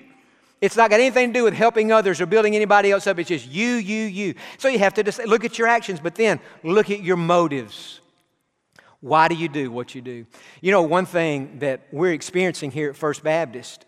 It's 0.60 0.76
not 0.76 0.90
got 0.90 1.00
anything 1.00 1.32
to 1.32 1.38
do 1.38 1.44
with 1.44 1.54
helping 1.54 1.90
others 1.90 2.20
or 2.20 2.26
building 2.26 2.54
anybody 2.54 2.90
else 2.90 3.06
up. 3.06 3.18
It's 3.18 3.28
just 3.28 3.48
you, 3.48 3.76
you, 3.76 4.04
you. 4.04 4.34
So 4.58 4.68
you 4.68 4.78
have 4.78 4.94
to 4.94 5.02
just 5.02 5.24
look 5.24 5.44
at 5.44 5.58
your 5.58 5.68
actions, 5.68 6.00
but 6.00 6.14
then 6.14 6.38
look 6.62 6.90
at 6.90 7.02
your 7.02 7.16
motives. 7.16 8.00
Why 9.00 9.28
do 9.28 9.34
you 9.34 9.48
do 9.48 9.70
what 9.70 9.94
you 9.94 10.02
do? 10.02 10.26
You 10.60 10.72
know, 10.72 10.82
one 10.82 11.06
thing 11.06 11.60
that 11.60 11.80
we're 11.90 12.12
experiencing 12.12 12.70
here 12.70 12.90
at 12.90 12.96
First 12.96 13.24
Baptist 13.24 13.86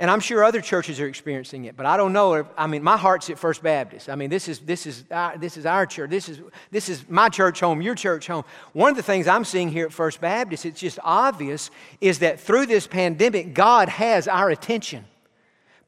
and 0.00 0.10
I'm 0.10 0.20
sure 0.20 0.42
other 0.42 0.62
churches 0.62 0.98
are 0.98 1.06
experiencing 1.06 1.66
it, 1.66 1.76
but 1.76 1.84
I 1.84 1.98
don't 1.98 2.14
know. 2.14 2.32
If, 2.32 2.46
I 2.56 2.66
mean, 2.66 2.82
my 2.82 2.96
heart's 2.96 3.28
at 3.28 3.38
First 3.38 3.62
Baptist. 3.62 4.08
I 4.08 4.14
mean, 4.14 4.30
this 4.30 4.48
is, 4.48 4.60
this, 4.60 4.86
is 4.86 5.04
our, 5.10 5.36
this 5.36 5.58
is 5.58 5.66
our 5.66 5.84
church. 5.84 6.08
This 6.08 6.30
is, 6.30 6.40
this 6.70 6.88
is 6.88 7.06
my 7.10 7.28
church 7.28 7.60
home, 7.60 7.82
your 7.82 7.94
church 7.94 8.26
home. 8.26 8.44
One 8.72 8.90
of 8.90 8.96
the 8.96 9.02
things 9.02 9.28
I'm 9.28 9.44
seeing 9.44 9.68
here 9.68 9.84
at 9.84 9.92
First 9.92 10.22
Baptist, 10.22 10.64
it's 10.64 10.80
just 10.80 10.98
obvious, 11.04 11.70
is 12.00 12.20
that 12.20 12.40
through 12.40 12.64
this 12.64 12.86
pandemic, 12.86 13.52
God 13.52 13.90
has 13.90 14.26
our 14.26 14.48
attention. 14.48 15.04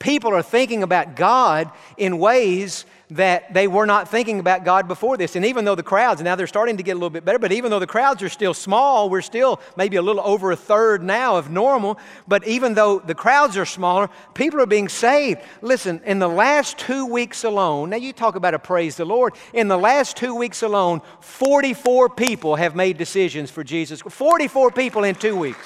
People 0.03 0.35
are 0.35 0.43
thinking 0.43 0.83
about 0.83 1.15
God 1.15 1.71
in 1.97 2.19
ways 2.19 2.87
that 3.11 3.55
they 3.55 3.69
were 3.69 3.87
not 3.87 4.09
thinking 4.09 4.41
about 4.41 4.65
God 4.65 4.89
before 4.89 5.17
this. 5.17 5.37
And 5.37 5.45
even 5.45 5.65
though 5.65 5.77
the 5.77 5.83
crowds, 5.85 6.21
now 6.23 6.35
they're 6.35 6.49
starting 6.49 6.79
to 6.79 6.83
get 6.83 6.93
a 6.93 6.95
little 6.95 7.09
bit 7.09 7.25
better, 7.25 7.39
but 7.39 7.53
even 7.53 7.71
though 7.71 7.79
the 7.79 7.87
crowds 7.87 8.21
are 8.21 8.29
still 8.29 8.53
small, 8.53 9.09
we're 9.09 9.21
still 9.21 9.61
maybe 9.77 9.97
a 9.97 10.03
little 10.03 10.23
over 10.25 10.51
a 10.51 10.57
third 10.57 11.05
now 11.05 11.37
of 11.37 11.51
normal. 11.51 12.01
But 12.27 12.45
even 12.49 12.75
though 12.75 12.99
the 12.99 13.15
crowds 13.15 13.57
are 13.57 13.65
smaller, 13.65 14.11
people 14.35 14.61
are 14.61 14.67
being 14.67 14.89
saved. 14.89 15.41
Listen, 15.61 16.01
in 16.05 16.19
the 16.19 16.29
last 16.29 16.79
two 16.79 17.07
weeks 17.07 17.45
alone, 17.45 17.91
now 17.91 17.97
you 17.97 18.13
talk 18.13 18.35
about 18.35 18.55
a 18.55 18.59
praise 18.59 18.97
the 18.97 19.05
Lord. 19.05 19.35
In 19.53 19.69
the 19.69 19.79
last 19.79 20.17
two 20.17 20.35
weeks 20.35 20.65
alone, 20.65 21.01
44 21.21 22.09
people 22.09 22.57
have 22.57 22.75
made 22.75 22.99
decisions 22.99 23.53
for 23.53 23.63
Jesus. 23.63 24.01
44 24.01 24.73
people 24.73 25.05
in 25.05 25.15
two 25.15 25.37
weeks. 25.37 25.65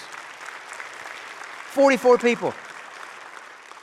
44 1.70 2.18
people. 2.18 2.52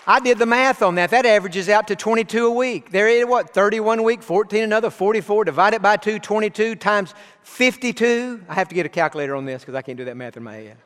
I 0.06 0.20
did 0.20 0.38
the 0.38 0.46
math 0.46 0.82
on 0.82 0.96
that. 0.96 1.12
That 1.12 1.26
averages 1.26 1.70
out 1.70 1.88
to 1.88 1.96
22 1.96 2.46
a 2.46 2.52
week. 2.52 2.92
There 2.92 3.08
is 3.08 3.26
what? 3.26 3.54
31 3.54 4.00
a 4.00 4.04
week, 4.04 4.22
14 4.22 4.64
another, 4.64 4.90
44. 4.90 5.46
Divide 5.46 5.76
it 5.76 5.82
by 5.82 5.96
2, 5.96 6.20
22 6.20 6.76
times 6.76 7.14
52. 7.44 8.44
I 8.50 8.54
have 8.54 8.68
to 8.68 8.76
get 8.76 8.86
a 8.86 8.90
calculator 8.90 9.34
on 9.36 9.46
this 9.46 9.62
because 9.62 9.76
I 9.76 9.82
can't 9.82 9.98
do 9.98 10.04
that 10.06 10.18
math 10.18 10.36
in 10.36 10.44
my 10.44 10.56
head. 10.56 10.78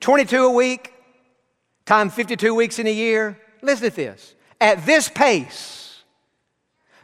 22 0.00 0.44
a 0.44 0.50
week 0.50 0.92
times 1.86 2.12
52 2.14 2.54
weeks 2.54 2.80
in 2.80 2.88
a 2.88 2.92
year. 2.92 3.38
Listen 3.62 3.90
to 3.90 3.96
this. 3.96 4.34
At 4.60 4.84
this 4.84 5.08
pace, 5.08 6.02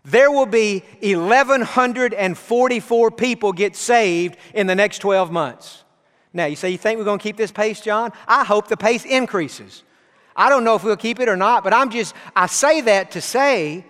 there 0.05 0.33
will 0.33 0.47
be 0.47 0.83
1,144 1.01 3.11
people 3.13 3.53
get 3.53 3.77
saved 3.77 4.37
in 4.55 4.67
the 4.67 4.75
next 4.75 4.99
12 4.99 5.31
months. 5.31 5.85
Now, 6.33 6.47
you 6.47 6.57
say, 6.57 6.71
you 6.71 6.79
think 6.79 6.99
we're 6.99 7.05
going 7.05 7.21
to 7.21 7.23
keep 7.23 7.37
this 7.37 7.53
pace, 7.53 7.81
Jon? 7.81 8.11
I 8.27 8.45
hope 8.45 8.67
the 8.67 8.77
pace 8.77 9.05
increases. 9.05 9.85
I 10.37 10.49
don't 10.49 10.65
know 10.65 10.75
if 10.75 10.85
we'll 10.85 10.97
keep 10.97 11.21
it 11.21 11.29
or 11.29 11.37
not, 11.37 11.65
but 11.65 11.73
I'm 11.73 11.91
just, 11.91 12.15
I 12.35 12.47
say 12.47 12.81
that 12.83 13.13
to 13.13 13.21
say 13.21 13.85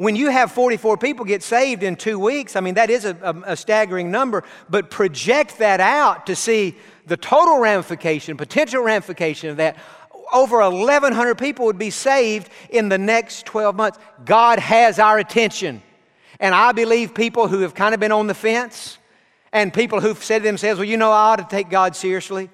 when 0.00 0.16
you 0.16 0.30
have 0.30 0.50
44 0.52 0.96
people 0.96 1.26
get 1.26 1.42
saved 1.42 1.82
in 1.82 1.94
two 1.94 2.18
weeks, 2.18 2.56
I 2.56 2.60
mean, 2.60 2.74
that 2.74 2.88
is 2.88 3.04
a, 3.04 3.14
a, 3.22 3.52
a, 3.52 3.56
staggering 3.56 4.10
number, 4.10 4.44
but 4.70 4.88
project 4.88 5.58
that 5.58 5.78
out 5.78 6.26
to 6.28 6.34
see 6.34 6.74
the 7.04 7.18
total 7.18 7.58
ramification, 7.58 8.38
potential 8.38 8.82
ramification 8.82 9.50
of 9.50 9.58
that. 9.58 9.76
Over 10.32 10.60
1,100 10.60 11.34
people 11.34 11.66
would 11.66 11.76
be 11.76 11.90
saved 11.90 12.48
in 12.70 12.88
the 12.88 12.96
next 12.96 13.44
12 13.44 13.76
months. 13.76 13.98
God 14.24 14.58
has 14.58 14.98
our 14.98 15.18
attention. 15.18 15.82
And 16.38 16.54
I 16.54 16.72
believe 16.72 17.14
people 17.14 17.46
who 17.46 17.60
have 17.60 17.74
kind 17.74 17.92
of 17.92 18.00
been 18.00 18.12
on 18.12 18.26
the 18.26 18.34
fence 18.34 18.96
and 19.52 19.70
people 19.70 20.00
who've 20.00 20.24
said 20.24 20.38
to 20.38 20.44
themselves, 20.44 20.78
well, 20.78 20.88
you 20.88 20.96
know, 20.96 21.10
I 21.10 21.32
ought 21.32 21.36
to 21.36 21.46
take 21.50 21.68
God 21.68 21.94
seriously 21.94 22.48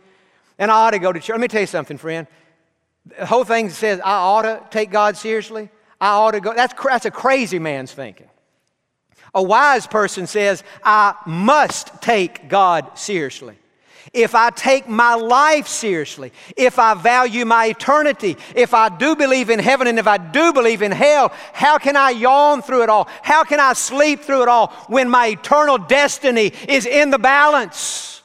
and 0.59 0.69
I 0.69 0.75
ought 0.75 0.91
to 0.91 0.99
go 0.99 1.13
to 1.13 1.21
church. 1.21 1.35
Let 1.35 1.41
me 1.41 1.47
tell 1.47 1.61
you 1.61 1.69
something, 1.69 1.97
friend. 1.97 2.27
The 3.07 3.27
whole 3.27 3.45
thing 3.45 3.71
says, 3.71 4.01
I 4.01 4.13
ought 4.13 4.43
to 4.43 4.63
take 4.71 4.91
God 4.91 5.17
seriously. 5.17 5.71
I 6.01 6.09
ought 6.09 6.33
to 6.33 6.41
go. 6.41 6.55
That's, 6.55 6.75
that's 6.83 7.07
a 7.07 7.11
crazy 7.11 7.59
man's 7.59 7.93
thinking. 7.93 8.29
A 9.35 9.43
wise 9.43 9.87
person 9.87 10.27
says, 10.27 10.65
I 10.83 11.15
must 11.27 12.01
take 12.01 12.49
God 12.49 12.99
seriously. 12.99 13.57
If 14.13 14.35
I 14.35 14.51
take 14.51 14.89
my 14.89 15.15
life 15.15 15.67
seriously, 15.67 16.33
if 16.57 16.79
I 16.79 16.95
value 16.95 17.45
my 17.45 17.67
eternity, 17.67 18.37
if 18.55 18.73
I 18.73 18.89
do 18.89 19.15
believe 19.15 19.51
in 19.51 19.59
heaven 19.59 19.89
and 19.89 19.99
if 19.99 20.07
I 20.07 20.17
do 20.17 20.53
believe 20.53 20.81
in 20.81 20.93
hell, 20.93 21.33
how 21.53 21.77
can 21.77 21.97
I 21.97 22.11
yawn 22.11 22.63
through 22.63 22.85
it 22.85 22.89
all? 22.89 23.09
How 23.23 23.45
can 23.45 23.61
I 23.61 23.75
sleep 23.75 24.21
through 24.21 24.43
it 24.43 24.49
all 24.49 24.69
when 24.89 25.11
my 25.11 25.29
eternal 25.29 25.77
destiny 25.77 26.53
is 26.67 26.87
in 26.87 27.11
the 27.11 27.19
balance? 27.19 28.23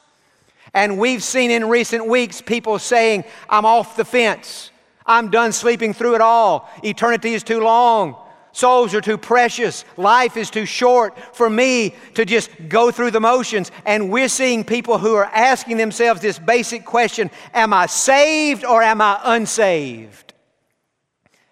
And 0.74 0.98
we've 0.98 1.24
seen 1.24 1.52
in 1.52 1.68
recent 1.68 2.08
weeks 2.08 2.42
people 2.42 2.80
saying, 2.80 3.26
I'm 3.50 3.66
off 3.66 3.98
the 3.98 4.06
fence. 4.06 4.71
I'm 5.06 5.30
done 5.30 5.52
sleeping 5.52 5.94
through 5.94 6.16
it 6.16 6.22
all. 6.22 6.70
Eternity 6.84 7.34
is 7.34 7.44
too 7.44 7.60
long. 7.60 8.16
Souls 8.54 8.94
are 8.94 9.02
too 9.02 9.18
precious. 9.18 9.86
Life 9.98 10.36
is 10.38 10.50
too 10.50 10.66
short 10.66 11.18
for 11.36 11.50
me 11.50 11.96
to 12.16 12.26
just 12.26 12.50
go 12.68 12.92
through 12.92 13.12
the 13.12 13.20
motions. 13.20 13.72
And 13.86 14.12
we're 14.12 14.28
seeing 14.28 14.64
people 14.64 14.98
who 14.98 15.16
are 15.16 15.26
asking 15.26 15.78
themselves 15.78 16.22
this 16.22 16.38
basic 16.38 16.86
question 16.86 17.32
Am 17.54 17.74
I 17.74 17.86
saved 17.86 18.66
or 18.66 18.84
am 18.84 19.02
I 19.02 19.20
unsaved? 19.24 20.34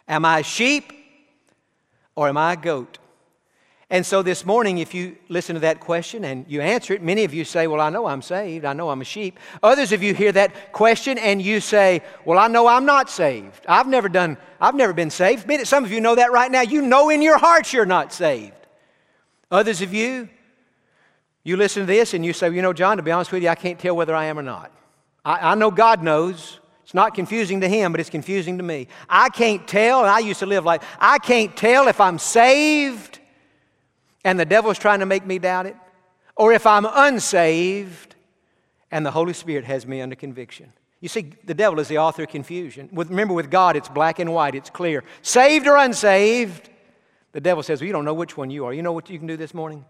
Am 0.08 0.26
I 0.26 0.40
a 0.40 0.44
sheep 0.44 0.92
or 2.16 2.28
am 2.28 2.38
I 2.38 2.54
a 2.54 2.58
goat? 2.58 2.99
And 3.92 4.06
so 4.06 4.22
this 4.22 4.46
morning, 4.46 4.78
if 4.78 4.94
you 4.94 5.18
listen 5.30 5.56
to 5.56 5.62
that 5.62 5.80
question 5.80 6.24
and 6.24 6.46
you 6.48 6.62
answer 6.62 6.94
it, 6.94 7.02
many 7.02 7.24
of 7.24 7.34
you 7.34 7.44
say, 7.44 7.66
Well, 7.66 7.82
I 7.82 7.90
know 7.90 8.06
I'm 8.06 8.22
saved. 8.22 8.64
I 8.64 8.74
know 8.74 8.92
I'm 8.92 9.02
a 9.02 9.06
sheep. 9.06 9.40
Others 9.64 9.92
of 9.94 10.04
you 10.04 10.14
hear 10.14 10.32
that 10.32 10.72
question 10.74 11.18
and 11.18 11.42
you 11.42 11.60
say, 11.60 12.02
Well, 12.24 12.38
I 12.38 12.48
know 12.48 12.68
I'm 12.68 12.86
not 12.86 13.10
saved. 13.10 13.66
I've 13.68 13.88
never 13.88 14.08
done, 14.08 14.38
I've 14.62 14.76
never 14.76 14.94
been 14.94 15.10
saved. 15.10 15.50
Some 15.68 15.84
of 15.84 15.92
you 15.92 16.02
know 16.02 16.16
that 16.16 16.32
right 16.32 16.52
now. 16.52 16.62
You 16.62 16.84
know 16.84 17.10
in 17.10 17.24
your 17.24 17.40
heart 17.40 17.74
you're 17.74 17.88
not 17.88 18.14
saved. 18.14 18.54
Others 19.50 19.82
of 19.82 19.92
you, 19.92 20.30
you 21.44 21.58
listen 21.58 21.82
to 21.82 21.88
this 21.88 22.14
and 22.14 22.24
you 22.24 22.32
say, 22.32 22.50
well, 22.50 22.56
You 22.56 22.62
know, 22.62 22.74
Jon, 22.74 22.98
to 22.98 23.04
be 23.04 23.12
honest 23.12 23.32
with 23.32 23.42
you, 23.42 23.50
I 23.50 23.56
can't 23.56 23.80
tell 23.80 23.96
whether 23.96 24.14
I 24.14 24.26
am 24.26 24.38
or 24.38 24.44
not. 24.44 24.72
I, 25.26 25.54
I 25.54 25.56
know 25.56 25.72
God 25.72 26.04
knows. 26.04 26.60
It's 26.84 26.94
not 26.94 27.16
confusing 27.16 27.62
to 27.62 27.68
him, 27.68 27.92
but 27.92 28.02
it's 28.02 28.10
confusing 28.10 28.58
to 28.60 28.64
me. 28.64 28.88
I 29.10 29.30
can't 29.30 29.68
tell, 29.68 30.02
and 30.02 30.10
I 30.10 30.20
used 30.20 30.40
to 30.40 30.48
live 30.48 30.64
like, 30.64 30.84
I 31.00 31.18
can't 31.18 31.56
tell 31.58 31.88
if 31.88 32.00
I'm 32.00 32.20
saved 32.20 33.19
and 34.30 34.40
the 34.40 34.46
devil's 34.46 34.78
trying 34.78 35.00
to 35.00 35.08
make 35.08 35.26
me 35.26 35.40
doubt 35.40 35.66
it, 35.66 35.76
or 36.36 36.54
if 36.54 36.68
I'm 36.68 36.86
unsaved 36.86 38.16
and 38.92 39.04
the 39.04 39.10
Holy 39.10 39.34
Spirit 39.34 39.66
has 39.66 39.88
me 39.88 40.02
under 40.02 40.16
conviction. 40.16 40.72
You 41.02 41.10
see, 41.10 41.34
the 41.46 41.56
devil 41.56 41.80
is 41.80 41.88
the 41.88 41.98
author 41.98 42.22
of 42.22 42.30
confusion. 42.30 42.90
With, 42.92 43.10
remember, 43.10 43.34
with 43.34 43.50
God, 43.50 43.76
it's 43.76 43.90
black 43.90 44.20
and 44.20 44.32
white, 44.32 44.54
it's 44.54 44.70
clear. 44.70 45.04
Saved 45.24 45.66
or 45.66 45.78
unsaved, 45.78 46.70
the 47.32 47.42
devil 47.42 47.64
says, 47.64 47.82
Well, 47.82 47.88
you 47.88 47.92
don't 47.92 48.06
know 48.06 48.14
which 48.14 48.38
one 48.38 48.52
you 48.52 48.66
are. 48.66 48.74
You 48.74 48.84
know 48.84 48.92
what 48.92 49.10
you 49.10 49.18
can 49.18 49.26
do 49.26 49.36
this 49.36 49.56
morning? 49.56 49.84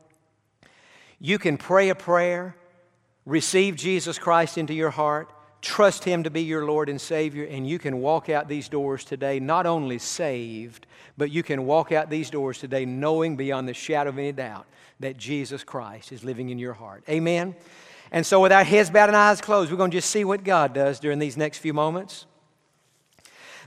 You 1.19 1.37
can 1.37 1.57
pray 1.57 1.89
a 1.89 1.95
prayer, 1.95 2.55
receive 3.25 3.75
Jesus 3.75 4.17
Christ 4.17 4.57
into 4.57 4.73
your 4.73 4.89
heart, 4.89 5.33
trust 5.61 6.03
Him 6.03 6.23
to 6.23 6.29
be 6.29 6.41
your 6.43 6.65
Lord 6.65 6.89
and 6.89 6.99
Savior, 6.99 7.45
and 7.45 7.67
you 7.67 7.79
can 7.79 7.99
walk 7.99 8.29
out 8.29 8.47
these 8.47 8.69
doors 8.69 9.03
today 9.03 9.39
not 9.39 9.65
only 9.65 9.97
saved, 9.97 10.87
but 11.17 11.31
you 11.31 11.43
can 11.43 11.65
walk 11.65 11.91
out 11.91 12.09
these 12.09 12.29
doors 12.29 12.59
today 12.59 12.85
knowing 12.85 13.35
beyond 13.35 13.67
the 13.67 13.73
shadow 13.73 14.09
of 14.09 14.17
any 14.17 14.31
doubt 14.31 14.65
that 14.99 15.17
Jesus 15.17 15.63
Christ 15.63 16.11
is 16.11 16.23
living 16.23 16.49
in 16.49 16.59
your 16.59 16.73
heart. 16.73 17.03
Amen? 17.09 17.55
And 18.11 18.25
so, 18.25 18.41
with 18.41 18.51
our 18.51 18.63
heads 18.63 18.89
bowed 18.89 19.09
and 19.09 19.15
eyes 19.15 19.41
closed, 19.41 19.71
we're 19.71 19.77
going 19.77 19.91
to 19.91 19.97
just 19.97 20.09
see 20.09 20.23
what 20.23 20.43
God 20.43 20.73
does 20.73 20.99
during 20.99 21.19
these 21.19 21.37
next 21.37 21.59
few 21.59 21.73
moments. 21.73 22.25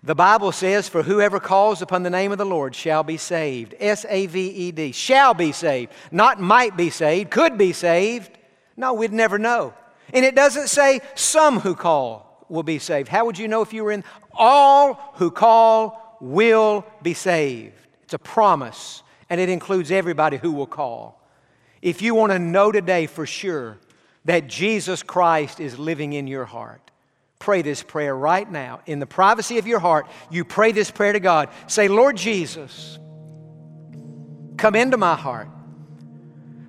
The 0.02 0.14
Bible 0.16 0.50
says, 0.50 0.88
For 0.88 1.04
whoever 1.04 1.38
calls 1.38 1.80
upon 1.80 2.02
the 2.02 2.10
name 2.10 2.32
of 2.32 2.38
the 2.38 2.44
Lord 2.44 2.74
shall 2.74 3.04
be 3.04 3.16
saved. 3.16 3.74
S 3.78 4.04
A 4.08 4.26
V 4.26 4.48
E 4.48 4.72
D. 4.72 4.90
Shall 4.90 5.32
be 5.32 5.52
saved. 5.52 5.92
Not 6.10 6.40
might 6.40 6.76
be 6.76 6.90
saved, 6.90 7.30
could 7.30 7.56
be 7.56 7.72
saved. 7.72 8.36
No, 8.76 8.94
we'd 8.94 9.12
never 9.12 9.38
know. 9.38 9.74
And 10.12 10.24
it 10.24 10.34
doesn't 10.34 10.68
say 10.68 11.00
some 11.14 11.60
who 11.60 11.74
call 11.74 12.46
will 12.48 12.62
be 12.62 12.78
saved. 12.78 13.08
How 13.08 13.24
would 13.24 13.38
you 13.38 13.48
know 13.48 13.62
if 13.62 13.72
you 13.72 13.84
were 13.84 13.92
in? 13.92 14.04
All 14.32 14.94
who 15.14 15.30
call 15.30 16.18
will 16.20 16.84
be 17.02 17.14
saved. 17.14 17.74
It's 18.04 18.14
a 18.14 18.18
promise, 18.18 19.02
and 19.30 19.40
it 19.40 19.48
includes 19.48 19.90
everybody 19.90 20.36
who 20.36 20.52
will 20.52 20.66
call. 20.66 21.20
If 21.80 22.02
you 22.02 22.14
want 22.14 22.32
to 22.32 22.38
know 22.38 22.70
today 22.70 23.06
for 23.06 23.26
sure 23.26 23.78
that 24.26 24.46
Jesus 24.46 25.02
Christ 25.02 25.60
is 25.60 25.78
living 25.78 26.12
in 26.12 26.26
your 26.26 26.44
heart, 26.44 26.90
pray 27.38 27.62
this 27.62 27.82
prayer 27.82 28.14
right 28.14 28.48
now. 28.48 28.80
In 28.86 29.00
the 29.00 29.06
privacy 29.06 29.58
of 29.58 29.66
your 29.66 29.80
heart, 29.80 30.06
you 30.30 30.44
pray 30.44 30.72
this 30.72 30.90
prayer 30.90 31.12
to 31.14 31.20
God. 31.20 31.48
Say, 31.66 31.88
Lord 31.88 32.16
Jesus, 32.16 32.98
come 34.58 34.76
into 34.76 34.96
my 34.96 35.16
heart. 35.16 35.48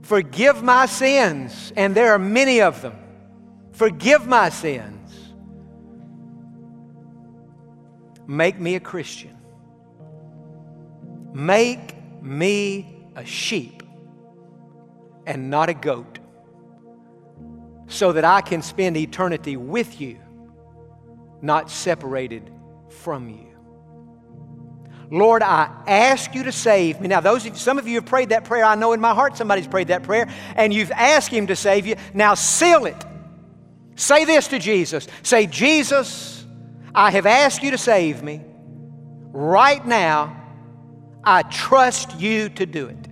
Forgive 0.01 0.63
my 0.63 0.85
sins, 0.85 1.71
and 1.75 1.93
there 1.93 2.13
are 2.13 2.19
many 2.19 2.61
of 2.61 2.81
them. 2.81 2.97
Forgive 3.73 4.27
my 4.27 4.49
sins. 4.49 5.33
Make 8.27 8.59
me 8.59 8.75
a 8.75 8.79
Christian. 8.79 9.37
Make 11.33 11.95
me 12.21 13.05
a 13.15 13.25
sheep 13.25 13.83
and 15.25 15.49
not 15.49 15.69
a 15.69 15.73
goat 15.73 16.19
so 17.87 18.11
that 18.11 18.23
I 18.23 18.41
can 18.41 18.61
spend 18.61 18.95
eternity 18.95 19.57
with 19.57 19.99
you, 19.99 20.19
not 21.41 21.69
separated 21.69 22.49
from 22.89 23.29
you. 23.29 23.47
Lord, 25.11 25.43
I 25.43 25.69
ask 25.87 26.33
you 26.33 26.43
to 26.43 26.51
save 26.51 27.01
me. 27.01 27.07
Now, 27.07 27.19
those 27.19 27.45
of, 27.45 27.57
some 27.57 27.77
of 27.77 27.87
you 27.87 27.95
have 27.95 28.05
prayed 28.05 28.29
that 28.29 28.45
prayer. 28.45 28.63
I 28.63 28.75
know 28.75 28.93
in 28.93 29.01
my 29.01 29.13
heart 29.13 29.37
somebody's 29.37 29.67
prayed 29.67 29.89
that 29.89 30.03
prayer, 30.03 30.27
and 30.55 30.73
you've 30.73 30.91
asked 30.91 31.29
Him 31.29 31.47
to 31.47 31.55
save 31.55 31.85
you. 31.85 31.95
Now, 32.13 32.33
seal 32.33 32.85
it 32.85 33.05
Say 33.95 34.25
this 34.25 34.47
to 34.49 34.59
Jesus. 34.59 35.07
Say, 35.21 35.45
Jesus, 35.47 36.45
I 36.93 37.11
have 37.11 37.25
asked 37.25 37.63
you 37.63 37.71
to 37.71 37.77
save 37.77 38.23
me. 38.23 38.41
Right 39.31 39.85
now, 39.85 40.39
I 41.23 41.43
trust 41.43 42.19
you 42.19 42.49
to 42.49 42.65
do 42.65 42.87
it. 42.87 43.07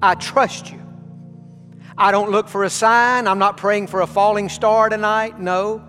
I 0.00 0.14
trust 0.14 0.70
you. 0.70 0.80
I 1.96 2.10
don't 2.10 2.30
look 2.30 2.48
for 2.48 2.64
a 2.64 2.70
sign. 2.70 3.28
I'm 3.28 3.38
not 3.38 3.56
praying 3.56 3.88
for 3.88 4.00
a 4.00 4.06
falling 4.06 4.48
star 4.48 4.88
tonight. 4.88 5.38
No. 5.38 5.84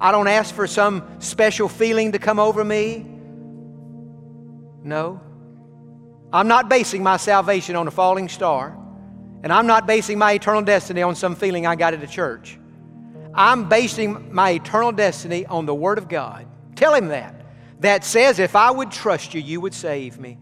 I 0.00 0.12
don't 0.12 0.28
ask 0.28 0.54
for 0.54 0.66
some 0.66 1.20
special 1.20 1.68
feeling 1.68 2.12
to 2.12 2.18
come 2.18 2.38
over 2.38 2.64
me. 2.64 3.04
No. 4.84 5.20
I'm 6.32 6.48
not 6.48 6.68
basing 6.68 7.02
my 7.02 7.16
salvation 7.16 7.74
on 7.74 7.88
a 7.88 7.90
falling 7.90 8.28
star. 8.28 8.76
And 9.42 9.52
I'm 9.52 9.66
not 9.66 9.86
basing 9.86 10.18
my 10.18 10.32
eternal 10.32 10.62
destiny 10.62 11.02
on 11.02 11.14
some 11.14 11.34
feeling 11.34 11.66
I 11.66 11.76
got 11.76 11.94
at 11.94 12.02
a 12.02 12.06
church. 12.06 12.58
I'm 13.38 13.68
basing 13.68 14.34
my 14.34 14.50
eternal 14.50 14.90
destiny 14.90 15.46
on 15.46 15.64
the 15.64 15.74
Word 15.74 15.96
of 15.98 16.08
God. 16.08 16.44
Tell 16.74 16.92
him 16.92 17.06
that. 17.08 17.40
That 17.78 18.04
says, 18.04 18.40
if 18.40 18.56
I 18.56 18.68
would 18.72 18.90
trust 18.90 19.32
you, 19.32 19.40
you 19.40 19.60
would 19.60 19.74
save 19.74 20.18
me. 20.18 20.38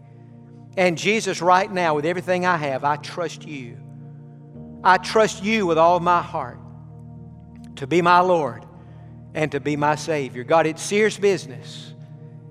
And 0.75 0.97
Jesus, 0.97 1.39
right 1.39 1.71
now, 1.71 1.93
with 1.93 2.05
everything 2.05 2.43
I 2.47 2.57
have, 2.57 2.83
I 2.83 2.95
trust 2.95 3.47
you. 3.47 3.77
I 4.83 4.97
trust 4.97 5.43
you 5.43 5.67
with 5.67 5.77
all 5.77 5.99
my 5.99 6.23
heart 6.23 6.57
to 7.75 7.85
be 7.85 8.01
my 8.01 8.19
Lord 8.21 8.65
and 9.35 9.51
to 9.51 9.59
be 9.59 9.75
my 9.75 9.93
Savior. 9.93 10.43
God, 10.43 10.65
it's 10.65 10.81
serious 10.81 11.19
business. 11.19 11.93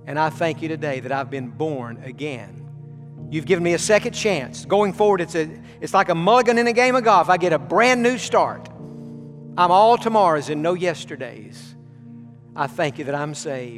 And 0.06 0.16
I 0.16 0.30
thank 0.30 0.62
you 0.62 0.68
today 0.68 1.00
that 1.00 1.11
I've 1.11 1.28
been 1.28 1.48
born 1.48 2.00
again. 2.04 2.68
You've 3.32 3.46
given 3.46 3.64
me 3.64 3.74
a 3.74 3.80
second 3.80 4.12
chance. 4.12 4.64
Going 4.64 4.92
forward, 4.92 5.20
it's, 5.22 5.35
a, 5.35 5.50
it's 5.80 5.92
like 5.92 6.09
a 6.09 6.14
mulligan 6.14 6.56
in 6.56 6.68
a 6.68 6.72
game 6.72 6.94
of 6.94 7.02
golf. 7.02 7.28
I 7.28 7.37
get 7.37 7.52
a 7.52 7.59
brand 7.59 8.00
new 8.00 8.16
start. 8.16 8.68
I'm 9.59 9.71
all 9.71 9.97
tomorrows 9.97 10.51
and 10.51 10.62
no 10.62 10.75
yesterdays. 10.75 11.75
I 12.55 12.66
thank 12.66 12.99
you 12.99 13.05
that 13.05 13.14
I'm 13.14 13.35
saved. 13.35 13.75